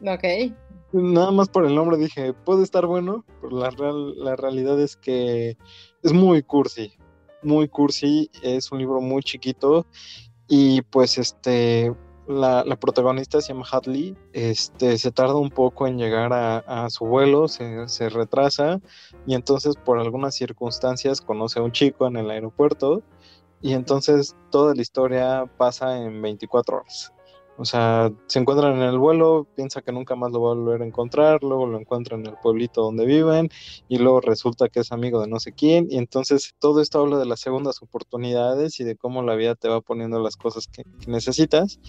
[0.06, 0.54] Ok.
[0.94, 5.58] Nada más por el nombre dije, puede estar bueno, pero la, la realidad es que
[6.04, 6.94] es muy cursi,
[7.42, 9.86] muy cursi, es un libro muy chiquito
[10.48, 11.94] y pues este
[12.28, 17.48] la, protagonista se llama Hadley, este, se tarda un poco en llegar a, su vuelo,
[17.48, 18.80] se, se, retrasa
[19.26, 23.04] y entonces por algunas circunstancias conoce a un chico en el aeropuerto
[23.62, 27.15] y entonces toda la historia pasa en 24 horas.
[27.58, 30.82] O sea, se encuentran en el vuelo, piensa que nunca más lo va a volver
[30.82, 33.50] a encontrar, luego lo encuentra en el pueblito donde viven
[33.88, 37.18] y luego resulta que es amigo de no sé quién y entonces todo esto habla
[37.18, 40.84] de las segundas oportunidades y de cómo la vida te va poniendo las cosas que,
[41.08, 41.80] necesitas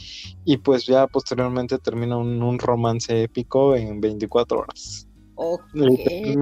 [0.45, 5.09] y pues ya posteriormente termina un, romance épico en 24 horas.
[5.35, 6.35] Okay.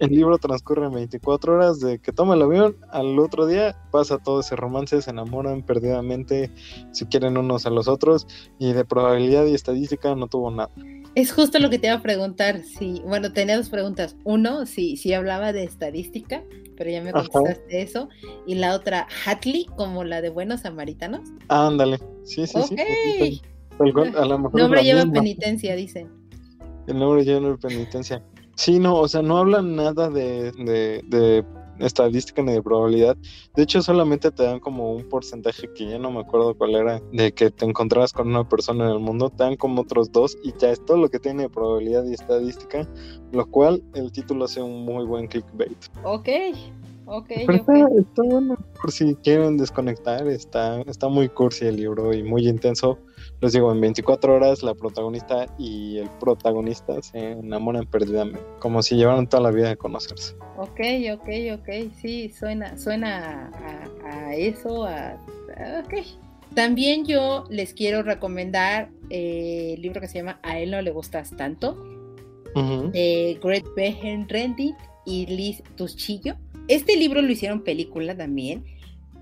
[0.00, 4.18] El libro transcurre en 24 horas de que toma el avión, al otro día pasa
[4.18, 6.50] todo ese romance, se enamoran perdidamente,
[6.90, 8.26] se quieren unos a los otros
[8.58, 10.70] y de probabilidad y estadística no tuvo nada.
[11.14, 14.16] Es justo lo que te iba a preguntar, sí, bueno, tenía dos preguntas.
[14.24, 16.42] Uno, si, si hablaba de estadística,
[16.76, 18.08] pero ya me contestaste eso.
[18.48, 21.20] Y la otra, Hatley, como la de Buenos Samaritanos.
[21.46, 23.42] Ándale, sí, sí, sí.
[23.80, 26.10] El nombre lleva penitencia, dicen.
[26.88, 28.20] El nombre lleva penitencia.
[28.56, 31.44] Sí, no, o sea, no hablan nada de, de,
[31.78, 33.16] estadística ni de probabilidad.
[33.56, 37.00] De hecho, solamente te dan como un porcentaje que ya no me acuerdo cuál era,
[37.12, 40.36] de que te encontrabas con una persona en el mundo, te dan como otros dos
[40.44, 42.88] y ya es todo lo que tiene probabilidad y estadística,
[43.32, 45.78] lo cual el título hace un muy buen clickbait.
[46.04, 46.28] Ok,
[47.06, 47.30] ok.
[47.30, 52.98] está, bueno, por si quieren desconectar, está, está muy cursi el libro y muy intenso
[53.40, 58.96] les digo, en 24 horas la protagonista y el protagonista se enamoran perdidamente, como si
[58.96, 60.34] llevaran toda la vida de conocerse.
[60.56, 60.80] Ok,
[61.12, 61.28] ok,
[61.58, 63.50] ok, sí, suena, suena
[64.04, 65.18] a, eso, a,
[65.84, 65.94] ok.
[66.54, 70.92] También yo les quiero recomendar eh, el libro que se llama A él no le
[70.92, 71.76] gustas tanto,
[72.54, 74.28] de Greg Behen
[75.04, 76.36] y Liz Tuschillo.
[76.68, 78.64] Este libro lo hicieron película también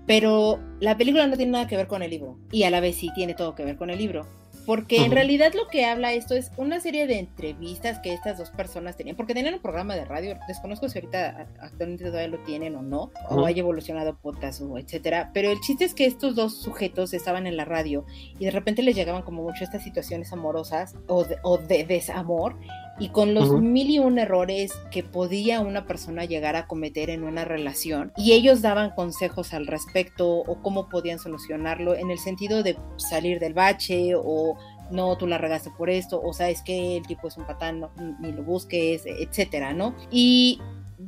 [0.05, 2.97] pero la película no tiene nada que ver con el libro y a la vez
[2.97, 4.25] sí tiene todo que ver con el libro.
[4.65, 8.49] Porque en realidad lo que habla esto es una serie de entrevistas que estas dos
[8.49, 12.75] personas tenían, porque tenían un programa de radio, desconozco si ahorita actualmente todavía lo tienen
[12.77, 16.61] o no, o haya evolucionado podcast o etcétera, pero el chiste es que estos dos
[16.61, 18.05] sujetos estaban en la radio
[18.39, 22.55] y de repente les llegaban como mucho estas situaciones amorosas o o de desamor
[22.99, 27.23] y con los mil y un errores que podía una persona llegar a cometer en
[27.23, 28.11] una relación.
[28.15, 33.39] Y ellos daban consejos al respecto o cómo podían solucionarlo en el sentido de salir
[33.39, 34.57] del bache o
[34.91, 37.87] no, tú la regaste por esto, o sabes que el tipo es un patán,
[38.19, 39.95] ni lo busques, etcétera, ¿no?
[40.11, 40.59] Y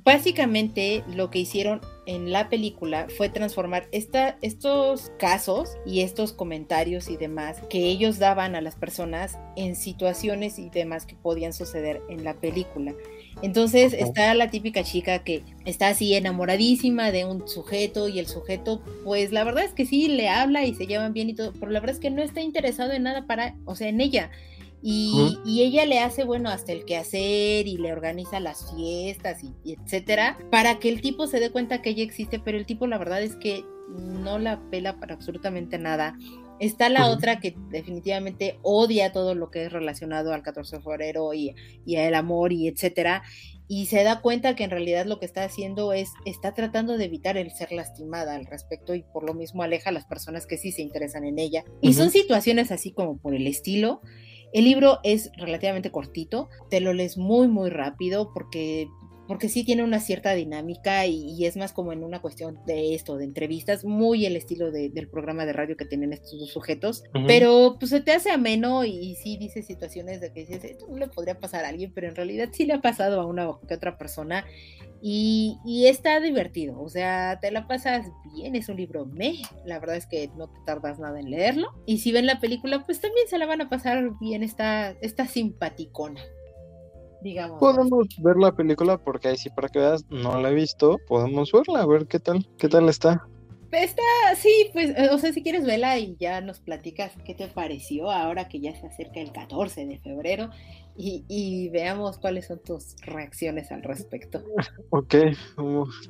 [0.03, 7.09] básicamente lo que hicieron en la película fue transformar esta, estos casos y estos comentarios
[7.09, 12.01] y demás que ellos daban a las personas en situaciones y demás que podían suceder
[12.09, 12.93] en la película.
[13.41, 18.81] Entonces está la típica chica que está así enamoradísima de un sujeto y el sujeto,
[19.03, 21.71] pues la verdad es que sí le habla y se llevan bien y todo, pero
[21.71, 24.31] la verdad es que no está interesado en nada para, o sea, en ella.
[24.87, 30.37] Y, ella le hace, bueno, hasta el quehacer y le organiza las fiestas y, etcétera,
[30.51, 33.23] para que el tipo se dé cuenta que ella existe, pero el tipo la verdad
[33.23, 36.15] es que no la pela para absolutamente nada.
[36.59, 41.33] Está la otra que definitivamente odia todo lo que es relacionado al 14 de febrero
[41.33, 43.23] y, y al amor y etcétera.
[43.67, 47.05] Y se da cuenta que en realidad lo que está haciendo es, está tratando de
[47.05, 50.57] evitar el ser lastimada al respecto y por lo mismo aleja a las personas que
[50.57, 51.65] sí se interesan en ella.
[51.81, 54.01] Y son situaciones así como por el estilo.
[54.53, 58.87] El libro es relativamente cortito, te lo lees muy muy rápido porque
[59.27, 63.17] porque sí tiene una cierta dinámica y, es más como en una cuestión de esto,
[63.17, 67.77] de entrevistas, muy el estilo del programa de radio que tienen estos dos sujetos, pero
[67.79, 71.07] pues se te hace ameno y, sí dice situaciones de que dices, esto no le
[71.07, 73.97] podría pasar a alguien, pero en realidad sí le ha pasado a una que otra
[73.97, 74.45] persona
[75.01, 79.79] y, y, está divertido, o sea, te la pasas bien, es un libro me, la
[79.79, 81.69] verdad es que no te tardas nada en leerlo.
[81.85, 85.27] Y si ven la película, pues también se la van a pasar bien, está, está
[85.27, 86.21] simpaticona.
[87.25, 87.59] Digamos.
[87.59, 91.51] Podemos ver la película porque ahí sí para que veas, no la he visto, podemos
[91.51, 93.27] verla, a ver qué tal, qué tal está.
[93.71, 94.03] Está,
[94.37, 98.11] sí, pues, eh, o sea, si quieres verla y ya nos platicas qué te pareció
[98.11, 100.51] ahora que ya se acerca el 14 de febrero
[100.95, 104.43] y, veamos cuáles son tus reacciones al respecto.
[104.91, 105.15] Ok,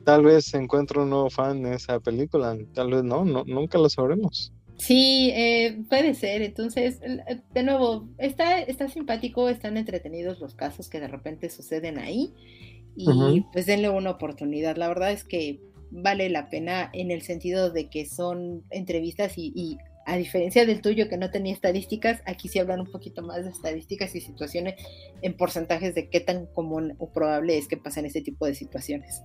[0.03, 3.88] tal vez encuentro un nuevo fan de esa película, tal vez no, no nunca lo
[3.88, 4.51] sabremos.
[4.78, 6.41] Sí, eh, puede ser.
[6.41, 12.34] Entonces, de nuevo, está, está simpático, están entretenidos los casos que de repente suceden ahí
[12.95, 14.78] y pues denle una oportunidad.
[14.78, 15.59] La verdad es que
[15.91, 21.09] vale la pena en el sentido de que son entrevistas y, a diferencia del tuyo
[21.09, 24.76] que no tenía estadísticas, aquí sí hablan un poquito más de estadísticas y situaciones
[25.23, 29.23] en porcentajes de qué tan común o probable es que pasen este tipo de situaciones.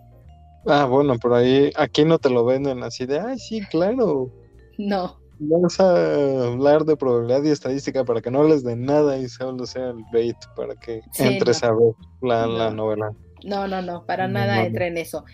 [0.66, 4.32] Ah, bueno, por ahí, aquí no te lo venden así de, ay, sí, claro.
[4.78, 5.20] No.
[5.42, 9.64] Vamos a hablar de probabilidad y estadística para que no hables de nada y solo
[9.64, 13.12] sea el bait para que entres a ver la, novela.
[13.42, 15.24] No, no, no, para nada entra en eso.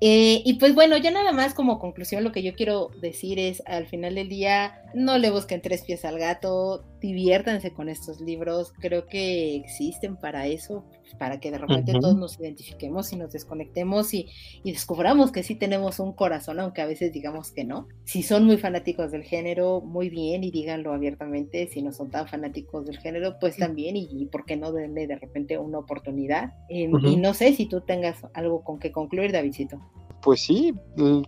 [0.00, 3.62] Eh, y pues bueno, ya nada más como conclusión lo que yo quiero decir es,
[3.66, 8.72] al final del día, no le busquen tres pies al gato, diviértanse con estos libros,
[8.78, 10.84] creo que existen para eso,
[11.18, 14.28] para que de repente todos nos identifiquemos y nos desconectemos y,
[14.64, 17.88] descubramos que sí tenemos un corazón, aunque a veces digamos que no.
[18.04, 22.28] Si son muy fanáticos del género, muy bien y díganlo abiertamente, si no son tan
[22.28, 26.54] fanáticos del género, pues también y, por qué no denle de repente una oportunidad.
[26.68, 29.80] Em, y no sé si tú tengas algo con que concluir, Davidcito
[30.22, 30.74] pues sí,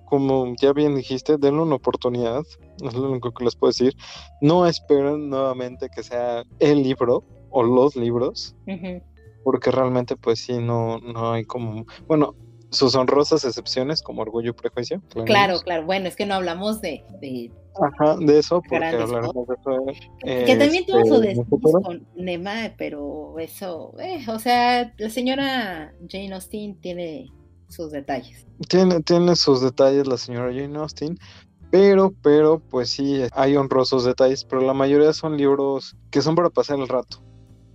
[0.07, 2.43] como ya bien dijiste, denle una oportunidad,
[2.83, 3.95] es lo único que les puedo decir.
[4.41, 8.57] No esperen nuevamente que sea el libro o los libros,
[9.43, 12.35] porque realmente pues sí, no, no hay como, bueno,
[12.71, 15.03] sus honrosas excepciones como Orgullo y Prejuicio.
[15.27, 17.05] Claro, claro, bueno, es que no hablamos de...
[17.81, 20.47] Ajá, de eso, porque hablaremos de eso.
[20.47, 21.45] que también tuvo su este,
[21.83, 27.33] con Nema, pero eso, eh, o sea, la señora Jane Austen tiene
[27.75, 28.47] sus detalles.
[28.69, 31.19] Tiene, tiene sus detalles la señora Jane Austen,
[31.71, 36.51] pero, pero, pues sí, hay honrosos detalles, pero la mayoría son libros que son para
[36.51, 37.21] pasar el rato.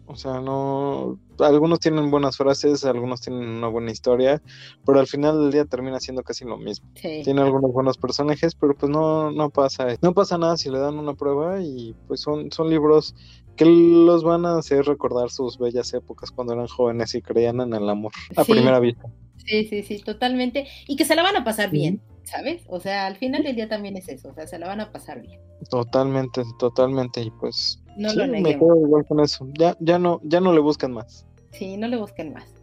[0.05, 1.19] O sea, no.
[1.39, 4.41] Algunos tienen buenas frases, algunos tienen una buena historia,
[4.85, 6.89] pero al final del día termina siendo casi lo mismo.
[6.93, 9.87] Tiene algunos buenos personajes, pero pues no, no pasa.
[10.01, 13.15] No pasa nada si le dan una prueba y pues son, son libros
[13.55, 17.73] que los van a hacer recordar sus bellas épocas cuando eran jóvenes y creían en
[17.73, 19.09] el amor a primera vista.
[19.45, 20.67] Sí, sí, sí, totalmente.
[20.87, 22.63] Y que se la van a pasar bien, ¿sabes?
[22.67, 24.91] O sea, al final del día también es eso, o sea, se la van a
[24.91, 25.41] pasar bien.
[25.69, 27.21] Totalmente, totalmente.
[27.21, 29.47] Y pues no lo me quedo igual con eso.
[29.57, 31.25] Ya, ya no, ya no le buscan más.
[31.51, 32.53] Sí, no le busquen más.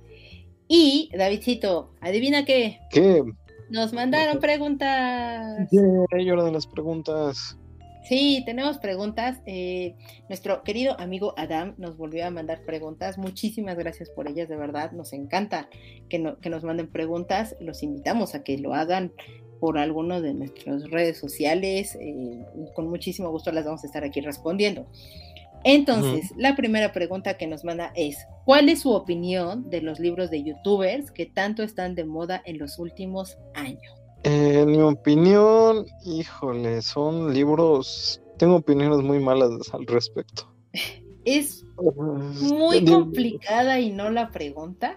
[0.68, 2.80] Y, Davidcito, ¿adivina qué?
[2.91, 3.22] ¿Qué?
[3.70, 5.68] Nos mandaron preguntas.
[5.70, 7.57] Yeah, hora de las preguntas.
[8.09, 9.41] Sí, tenemos preguntas.
[9.47, 9.97] Eh,
[10.28, 13.18] nuestro querido amigo Adam nos volvió a mandar preguntas.
[13.18, 14.93] Muchísimas gracias por ellas, de verdad.
[14.93, 15.68] Nos encanta
[16.09, 17.57] que, nos manden preguntas.
[17.59, 19.12] Los invitamos a que lo hagan
[19.59, 21.97] por alguno de nuestras redes sociales.
[22.01, 22.45] Eh,
[22.76, 24.87] con muchísimo gusto las vamos a estar aquí respondiendo.
[25.68, 30.30] Entonces, la primera pregunta que nos manda es, ¿cuál es su opinión de los libros
[30.30, 33.82] de youtubers que tanto están de moda en los últimos años?
[34.22, 40.48] En mi opinión, híjole, son libros, tengo opiniones muy malas al respecto.
[41.24, 44.96] Es muy complicada y no la pregunta.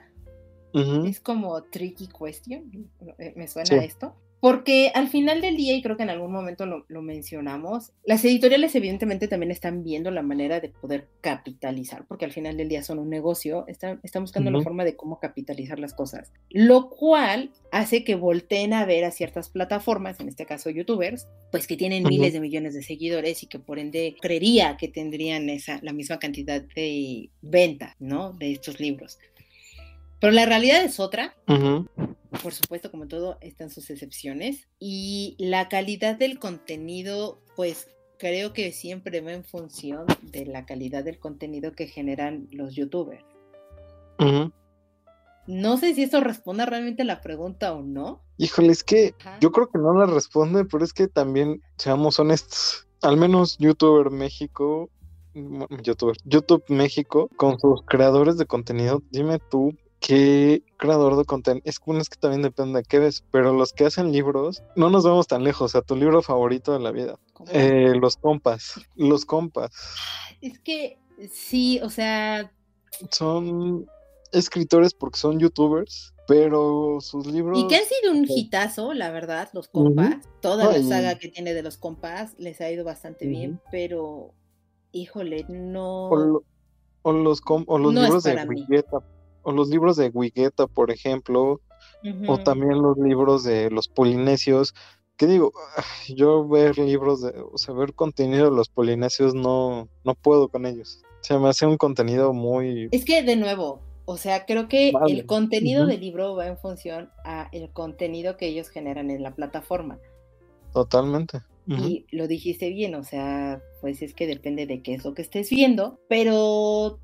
[0.72, 2.92] Es como tricky question,
[3.36, 4.14] me suena esto.
[4.40, 8.74] Porque al final del día, y creo que en algún momento lo, mencionamos, las editoriales
[8.76, 13.00] evidentemente también están viendo la manera de poder capitalizar, porque al final del día son
[13.00, 18.16] un negocio, están, buscando la forma de cómo capitalizar las cosas, lo cual hace que
[18.16, 22.40] volteen a ver a ciertas plataformas, en este caso youtubers, pues que tienen miles de
[22.40, 27.30] millones de seguidores y que por ende creería que tendrían esa, la misma cantidad de
[27.42, 28.34] venta, ¿no?
[28.34, 29.18] De estos libros.
[30.20, 31.36] Pero la realidad es otra.
[31.46, 34.68] Por supuesto, como todo, están sus excepciones.
[34.80, 41.04] Y la calidad del contenido, pues creo que siempre va en función de la calidad
[41.04, 43.24] del contenido que generan los youtubers.
[45.48, 48.22] No sé si eso responde realmente a la pregunta o no.
[48.38, 52.88] Híjole, es que yo creo que no la responde, pero es que también, seamos honestos,
[53.02, 54.90] al menos YouTuber México,
[55.34, 61.64] YouTuber, YouTube México, con sus creadores de contenido, dime tú qué creador de contenido.
[61.66, 65.04] Es, es que también depende de qué ves, pero los que hacen libros, no nos
[65.04, 65.66] vamos tan lejos.
[65.66, 67.20] O sea, tu libro favorito de la vida.
[67.52, 68.80] Eh, los compas.
[68.96, 69.72] Los compas.
[70.42, 71.00] Es que
[71.32, 72.52] sí, o sea.
[73.12, 73.88] Son
[74.32, 77.60] escritores porque son youtubers, pero sus libros.
[77.60, 80.18] Y que han sido un hitazo, la verdad, los compas.
[80.42, 84.34] Toda la saga que tiene de los compas les ha ido bastante bien, pero
[84.92, 86.10] híjole, no.
[87.02, 89.00] O, los, o los libros de Wigueta,
[89.50, 91.60] o los libros de Wigueta, por ejemplo,
[92.28, 94.76] o también los libros de los polinesios.
[95.18, 95.52] ¿Qué digo?
[96.08, 100.66] Yo ver libros de, o sea, ver contenido de los polinesios no, no puedo con
[100.66, 101.02] ellos.
[101.22, 102.88] Se me hace un contenido muy...
[102.92, 107.10] Es que, de nuevo, o sea, creo que el contenido del libro va en función
[107.26, 110.00] a el contenido que ellos generan en la plataforma.
[110.74, 111.42] Totalmente.
[111.68, 115.22] Y lo dijiste bien, o sea, pues es que depende de qué es lo que
[115.22, 117.00] estés viendo, pero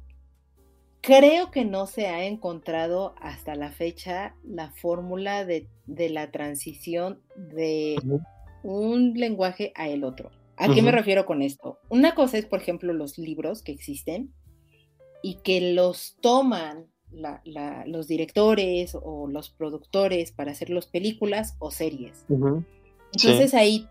[1.05, 7.95] creo que no se ha encontrado hasta la fecha la fórmula de, la transición de
[8.63, 10.31] un lenguaje a el otro.
[10.57, 11.77] ¿A qué me refiero con esto?
[11.89, 14.33] Una cosa es, por ejemplo, los libros que existen
[15.21, 22.25] y que los toman los directores o los productores para hacer las películas o series.
[22.29, 23.87] Entonces ahí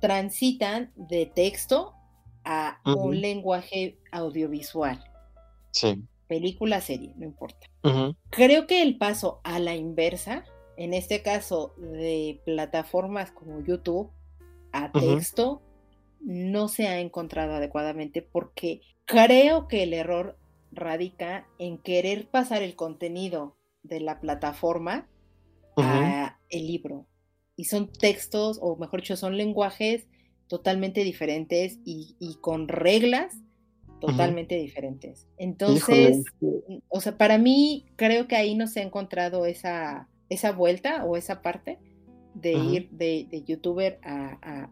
[0.00, 1.94] transitan de texto
[2.44, 5.02] a un lenguaje audiovisual.
[5.70, 6.02] Sí.
[6.30, 7.66] Película, serie, no importa.
[8.30, 10.44] Creo que el paso a la inversa,
[10.76, 14.12] en este caso de plataformas como YouTube
[14.70, 15.60] a texto,
[16.20, 20.38] no se ha encontrado adecuadamente porque creo que el error
[20.70, 25.08] radica en querer pasar el contenido de la plataforma
[25.78, 27.08] a el libro.
[27.56, 30.06] Y son textos, o mejor dicho, son lenguajes
[30.46, 33.34] totalmente diferentes y, con reglas
[34.00, 35.26] totalmente diferentes.
[35.38, 36.24] Entonces,
[36.88, 41.16] o sea, para mí creo que ahí no se ha encontrado esa, esa vuelta o
[41.16, 41.78] esa parte
[42.34, 44.70] de ir de, youtuber a,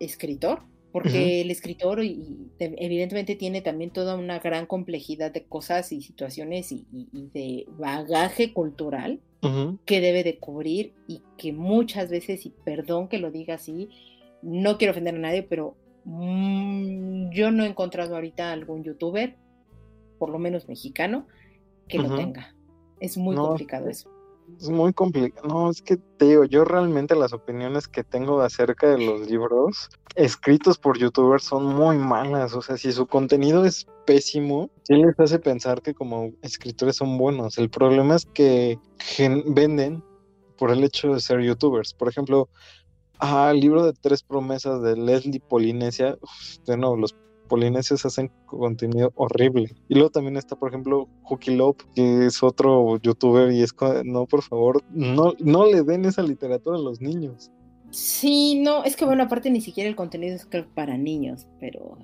[0.00, 6.72] escritor, porque el escritor evidentemente tiene también toda una gran complejidad de cosas y situaciones
[6.72, 6.86] y
[7.32, 9.20] de bagaje cultural
[9.84, 13.88] que debe de cubrir y que muchas veces, y perdón que lo diga así,
[14.40, 19.36] no quiero ofender a nadie, pero mm, yo no he encontrado ahorita algún youtuber,
[20.18, 21.26] por lo menos mexicano,
[21.88, 22.54] que lo tenga.
[23.00, 24.10] Es muy complicado eso
[24.60, 25.48] es muy complicado.
[25.48, 29.88] No, es que te digo, yo realmente las opiniones que tengo acerca de los libros
[30.14, 32.54] escritos por youtubers son muy malas.
[32.54, 37.18] O sea, si su contenido es pésimo, sí les hace pensar que como escritores son
[37.18, 37.58] buenos.
[37.58, 38.78] El problema es que
[39.46, 40.02] venden
[40.58, 41.94] por el hecho de ser youtubers.
[41.94, 42.48] Por ejemplo,
[43.22, 46.18] el libro de tres promesas de Leslie Polinesia,
[46.66, 47.14] de nuevo, los
[47.48, 49.74] polinesios hacen contenido horrible.
[49.88, 54.26] Y luego también está, por ejemplo, Hooky Lop, que es otro youtuber y es, no,
[54.26, 57.50] por favor, no, no le den esa literatura a los niños.
[57.92, 61.98] Sí, no, es que bueno, aparte ni siquiera el contenido es para niños, pero...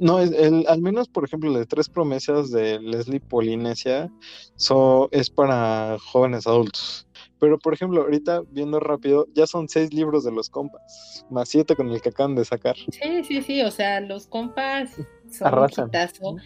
[0.00, 4.10] no, el, al menos, por ejemplo, de tres promesas de Leslie Polinesia
[4.56, 7.06] so, es para jóvenes adultos.
[7.40, 11.76] Pero, por ejemplo, ahorita viendo rápido, ya son seis libros de los compas, más siete
[11.76, 12.76] con el que acaban de sacar.
[12.76, 14.90] Sí, sí, sí, o sea, los compas
[15.30, 16.40] son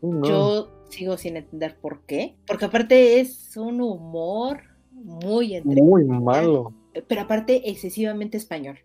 [0.00, 4.60] un Yo sigo sin entender por qué, porque aparte es un humor
[4.92, 5.80] muy entre...
[5.80, 6.74] Muy malo.
[7.06, 8.78] Pero aparte excesivamente español.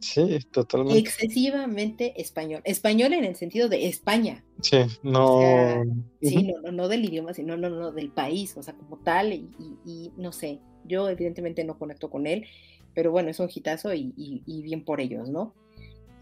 [0.00, 0.98] Sí, totalmente.
[0.98, 2.60] Excesivamente español.
[2.64, 4.44] Español en el sentido de España.
[4.60, 5.82] Sí, no.
[6.20, 10.12] Sí, no, no, del idioma, sino no, no, del país, o sea, como tal, y,
[10.16, 12.46] no sé, yo evidentemente no conecto con él,
[12.94, 15.54] pero bueno, es un hitazo y, bien por ellos, ¿no?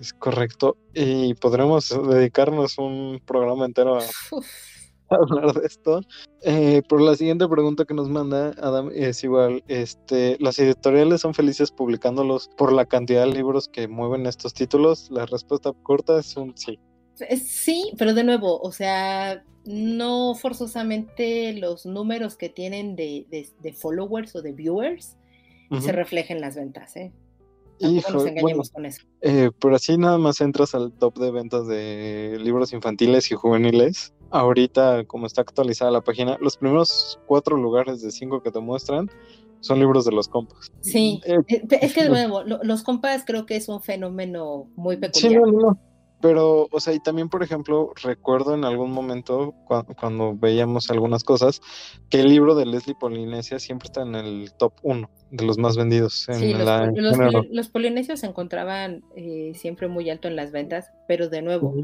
[0.01, 4.03] Es correcto, y podremos dedicarnos un programa entero a,
[5.17, 6.01] hablar de esto.
[6.43, 11.35] Eh, por la siguiente pregunta que nos manda Adam es igual, este, ¿las editoriales son
[11.35, 15.11] felices publicándolos por la cantidad de libros que mueven estos títulos?
[15.11, 16.79] La respuesta corta es un sí.
[17.45, 23.27] Sí, pero de nuevo, o sea, no forzosamente los números que tienen de,
[23.81, 25.17] followers o de viewers
[25.81, 27.13] se reflejen en las ventas, ¿eh?
[27.81, 29.03] nos engañemos con eso.
[29.21, 34.14] Eh, pero así nada más entras al top de ventas de libros infantiles y juveniles
[34.35, 39.09] ahorita, como está actualizada la página, los primeros cuatro lugares de cinco que te muestran
[39.61, 40.73] son libros de los compas.
[40.81, 44.97] Sí, eh, eh, es que de nuevo, los compas creo que es un fenómeno muy
[44.97, 45.33] peculiar.
[45.33, 45.79] Sí, no, no.
[46.21, 49.55] Pero, o sea, y también, por ejemplo, recuerdo en algún momento,
[50.01, 51.61] cuando veíamos algunas cosas,
[52.09, 55.77] que el libro de Leslie Polinesia siempre está en el top uno de los más
[55.77, 56.27] vendidos.
[56.31, 61.29] En sí, los, los, polinesios se encontraban eh, siempre muy alto en las ventas, pero
[61.29, 61.75] de nuevo,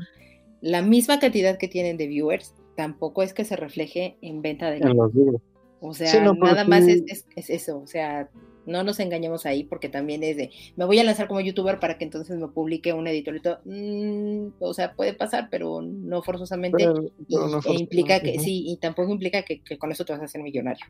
[0.61, 4.81] la misma cantidad que tienen de viewers tampoco es que se refleje en venta de
[4.81, 5.43] libros.
[5.81, 8.29] O sea, nada más es, eso, o sea,
[8.67, 11.97] no nos engañemos ahí porque también es de, me voy a lanzar como youtuber para
[11.97, 13.59] que entonces me publique un editorito.
[13.65, 16.85] Mm, o sea, puede pasar, pero no forzosamente.
[16.85, 20.85] e implica que, sí, y tampoco implica que, con eso te vas a hacer millonario.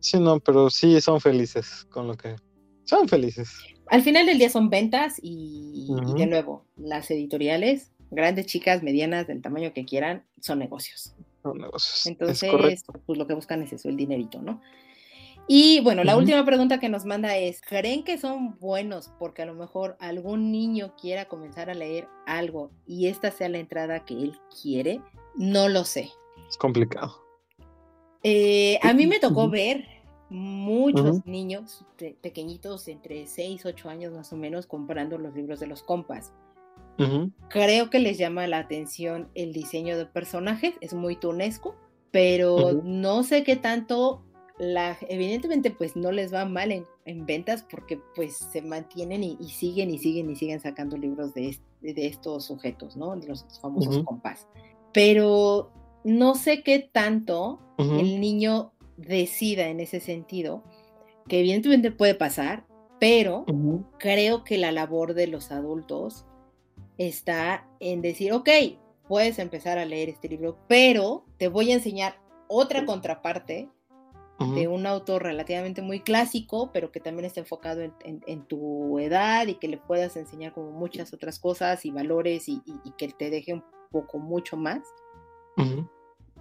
[0.00, 2.36] Sí, no, pero sí son felices con lo que...
[2.84, 3.50] Son felices.
[3.86, 9.42] Al final del día son ventas y, de nuevo, las editoriales, grandes, chicas, medianas, del
[9.42, 11.14] tamaño que quieran, son negocios.
[11.42, 12.06] Son negocios.
[12.06, 14.60] Entonces, pues lo que buscan es eso, el dinerito, ¿no?
[15.52, 19.46] Y bueno, la última pregunta que nos manda es, ¿creen que son buenos porque a
[19.46, 24.14] lo mejor algún niño quiera comenzar a leer algo y esta sea la entrada que
[24.14, 25.00] él quiere?
[25.34, 26.10] No lo sé.
[26.48, 27.20] Es complicado.
[28.22, 29.84] Eh, a mí me tocó ver
[30.28, 31.84] muchos niños
[32.20, 36.32] pequeñitos, entre 6, 8 años más o menos, comprando los libros de los compas.
[37.48, 41.74] Creo que les llama la atención el diseño de personajes, es muy tunesco,
[42.10, 44.22] pero no sé qué tanto
[45.08, 46.86] evidentemente pues no les va mal en,
[47.26, 52.44] ventas porque pues se mantienen y, siguen y siguen y siguen sacando libros de, estos
[52.44, 53.16] sujetos, ¿no?
[53.16, 54.46] De los famosos compás.
[54.92, 55.72] Pero
[56.04, 60.62] no sé qué tanto el niño decida en ese sentido,
[61.26, 62.66] que evidentemente puede pasar,
[63.00, 63.46] pero
[63.98, 66.26] creo que la labor de los adultos
[67.08, 68.48] está en decir, ok,
[69.08, 73.70] puedes empezar a leer este libro, pero te voy a enseñar otra contraparte
[74.54, 79.56] de un autor relativamente muy clásico, pero que también está enfocado en, tu edad y
[79.56, 82.62] que le puedas enseñar como muchas otras cosas y valores y,
[82.96, 84.80] que te deje un poco mucho más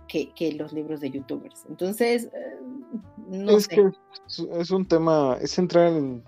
[0.08, 1.66] que, los libros de youtubers.
[1.68, 2.60] Entonces, eh,
[3.28, 3.92] no es Que
[4.28, 6.24] es, un tema, es entrar en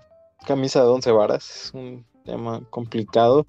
[0.46, 3.46] camisa de once varas, es un tema complicado.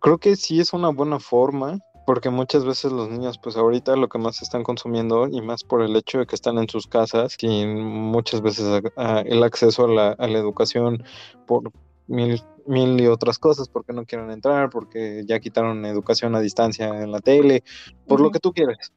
[0.00, 4.08] Creo que sí es una buena forma porque muchas veces los niños pues ahorita lo
[4.08, 7.36] que más están consumiendo y más por el hecho de que están en sus casas
[7.38, 8.82] sin muchas veces
[9.24, 11.02] el acceso a la, a la educación
[11.46, 11.72] por
[12.06, 17.02] mil, mil y otras cosas, porque no quieren entrar, porque ya quitaron educación a distancia
[17.02, 17.62] en la tele,
[18.06, 18.92] por lo que tú quieres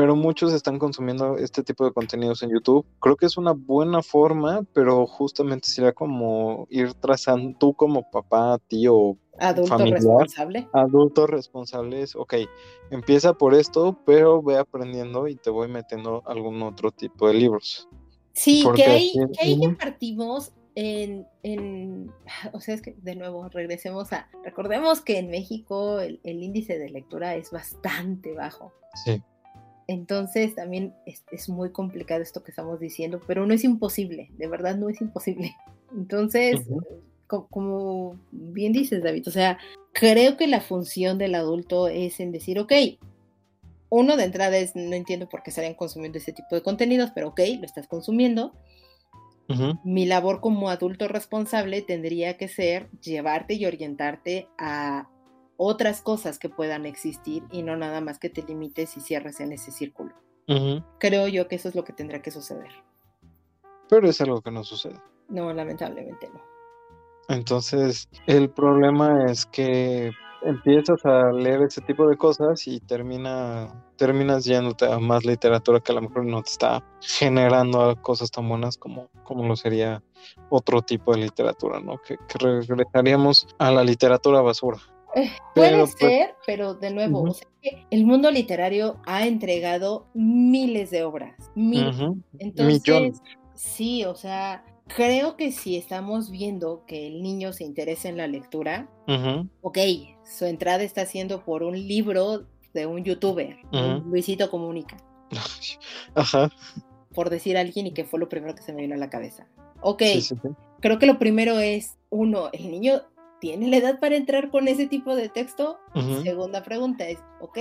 [0.00, 2.86] pero muchos están consumiendo este tipo de contenidos en YouTube.
[3.00, 8.58] Creo que es una buena forma, pero justamente sería como ir trazando tú como papá,
[8.66, 10.66] tío, adulto responsable.
[10.72, 12.32] Adulto responsable es, ok,
[12.90, 17.86] empieza por esto, pero ve aprendiendo y te voy metiendo algún otro tipo de libros.
[18.32, 22.10] Sí, que ahí, que ahí partimos en, en,
[22.54, 26.78] o sea, es que de nuevo regresemos a, recordemos que en México el, el índice
[26.78, 28.72] de lectura es bastante bajo.
[29.04, 29.22] Sí.
[29.90, 34.76] Entonces también es, muy complicado esto que estamos diciendo, pero no es imposible, de verdad
[34.76, 35.56] no es imposible.
[35.92, 36.60] Entonces,
[37.26, 39.58] como bien dices David, o sea,
[39.92, 42.72] creo que la función del adulto es en decir, ok,
[43.88, 47.30] uno de entrada es, no entiendo por qué estarían consumiendo ese tipo de contenidos, pero
[47.30, 48.54] ok, lo estás consumiendo.
[49.82, 55.09] Mi labor como adulto responsable tendría que ser llevarte y orientarte a
[55.62, 59.52] otras cosas que puedan existir y no nada más que te limites y cierres en
[59.52, 60.14] ese círculo.
[60.98, 62.70] Creo yo que eso es lo que tendrá que suceder.
[63.90, 64.98] Pero es algo que no sucede.
[65.28, 66.40] No, lamentablemente no.
[67.28, 70.10] Entonces, el problema es que
[70.42, 75.92] empiezas a leer ese tipo de cosas y termina, terminas yéndote a más literatura que
[75.92, 80.02] a lo mejor no te está generando cosas tan buenas como, como lo sería
[80.48, 81.98] otro tipo de literatura, ¿no?
[81.98, 84.78] Que, que regresaríamos a la literatura basura.
[85.16, 87.34] Eh, puede pues ser, pero de nuevo,
[87.90, 91.34] el mundo literario ha entregado miles de obras.
[92.38, 93.20] Entonces,
[93.54, 98.26] sí, o sea, creo que si estamos viendo que el niño se interesa en la
[98.26, 98.88] lectura,
[99.62, 99.78] ok,
[100.24, 103.56] su entrada está siendo por un libro de un youtuber,
[104.06, 104.96] Luisito Comunica.
[106.14, 106.50] Ajá.
[107.14, 109.10] Por decir a alguien y que fue lo primero que se me vino a la
[109.10, 109.48] cabeza.
[109.80, 110.02] Ok,
[110.80, 113.02] creo que lo primero es, uno, el niño
[113.40, 115.78] ¿tiene la edad para entrar con ese tipo de texto?
[116.22, 117.58] Segunda pregunta es, ok,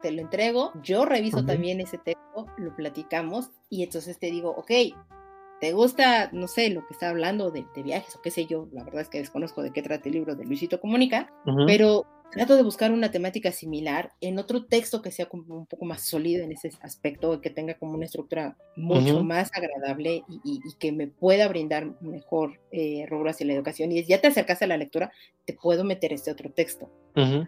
[0.00, 4.70] te lo entrego, yo reviso también ese texto, lo platicamos y entonces te digo, ok,
[5.60, 8.68] ¿te gusta, no sé, lo que está hablando de, viajes o qué sé yo?
[8.72, 11.32] La verdad es que desconozco de qué trata el libro de Luisito Comunica,
[11.66, 15.84] pero trato de buscar una temática similar en otro texto que sea como un poco
[15.84, 20.92] más sólido en ese aspecto, que tenga como una estructura mucho más agradable y, que
[20.92, 23.92] me pueda brindar mejor eh, rubro hacia la educación.
[23.92, 25.10] Y ya te acercas a la lectura,
[25.44, 26.90] te puedo meter este otro texto,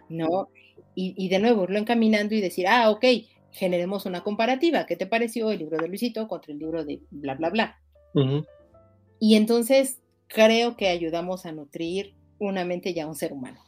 [0.09, 0.49] ¿no?
[0.95, 3.05] Y, de nuevo, lo encaminando y decir, ah, ok,
[3.51, 4.85] generemos una comparativa.
[4.85, 7.79] ¿Qué te pareció el libro de Luisito contra el libro de bla, bla, bla?
[9.19, 13.63] Y entonces creo que ayudamos a nutrir una mente ya un ser humano.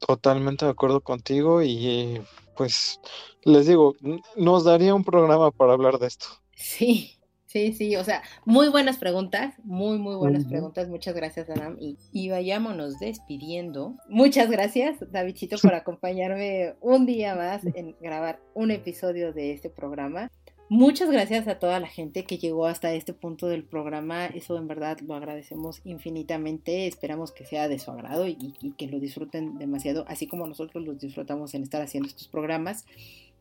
[0.00, 2.20] Totalmente de acuerdo contigo y
[2.56, 3.00] pues
[3.44, 3.94] les digo,
[4.36, 6.26] nos daría un programa para hablar de esto.
[6.54, 7.20] Sí,
[7.50, 10.88] Sí, sí, o sea, muy buenas preguntas, muy, muy buenas preguntas.
[10.88, 11.76] Muchas gracias, Adam.
[11.80, 13.96] Y, y, vayámonos despidiendo.
[14.08, 20.30] Muchas gracias, Davidcito, por acompañarme un día más en grabar un episodio de este programa.
[20.72, 24.26] Muchas gracias a toda la gente que llegó hasta este punto del programa.
[24.26, 26.86] Eso en verdad lo agradecemos infinitamente.
[26.86, 31.00] Esperamos que sea de su agrado y, que lo disfruten demasiado, así como nosotros los
[31.00, 32.86] disfrutamos en estar haciendo estos programas.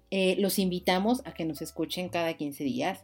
[0.09, 3.03] Eh, los invitamos a que nos escuchen cada 15 días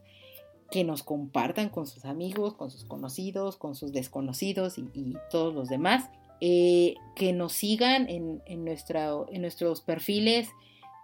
[0.71, 5.69] que nos compartan con sus amigos, con sus conocidos, con sus desconocidos y, todos los
[5.69, 6.09] demás.
[6.41, 10.49] Eh, que nos sigan en, en, en nuestros perfiles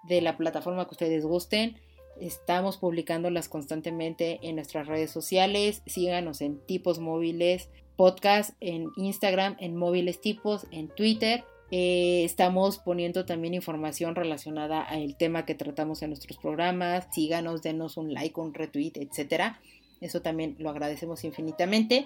[0.08, 1.78] de la plataforma que ustedes gusten.
[2.22, 5.82] Estamos publicándolas constantemente en nuestras redes sociales.
[5.88, 11.44] Síganos en Tipos Móviles Podcast, en Instagram, en Móviles Tipos, en Twitter.
[11.72, 17.08] Eh, estamos poniendo también información relacionada al tema que tratamos en nuestros programas.
[17.12, 19.60] Síganos, denos un like, un retweet, etcétera.
[20.00, 22.06] Eso también lo agradecemos infinitamente.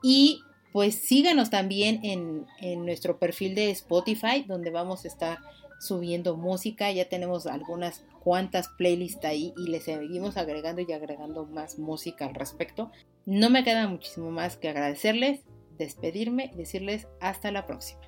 [0.00, 5.38] Y pues síganos también en, en nuestro perfil de Spotify, donde vamos a estar
[5.80, 6.92] subiendo música.
[6.92, 12.34] Ya tenemos algunas cuantas playlists ahí y les seguimos agregando y agregando más música al
[12.34, 12.90] respecto.
[13.24, 15.44] No me queda muchísimo más que agradecerles,
[15.78, 18.00] despedirme y decirles hasta la próxima.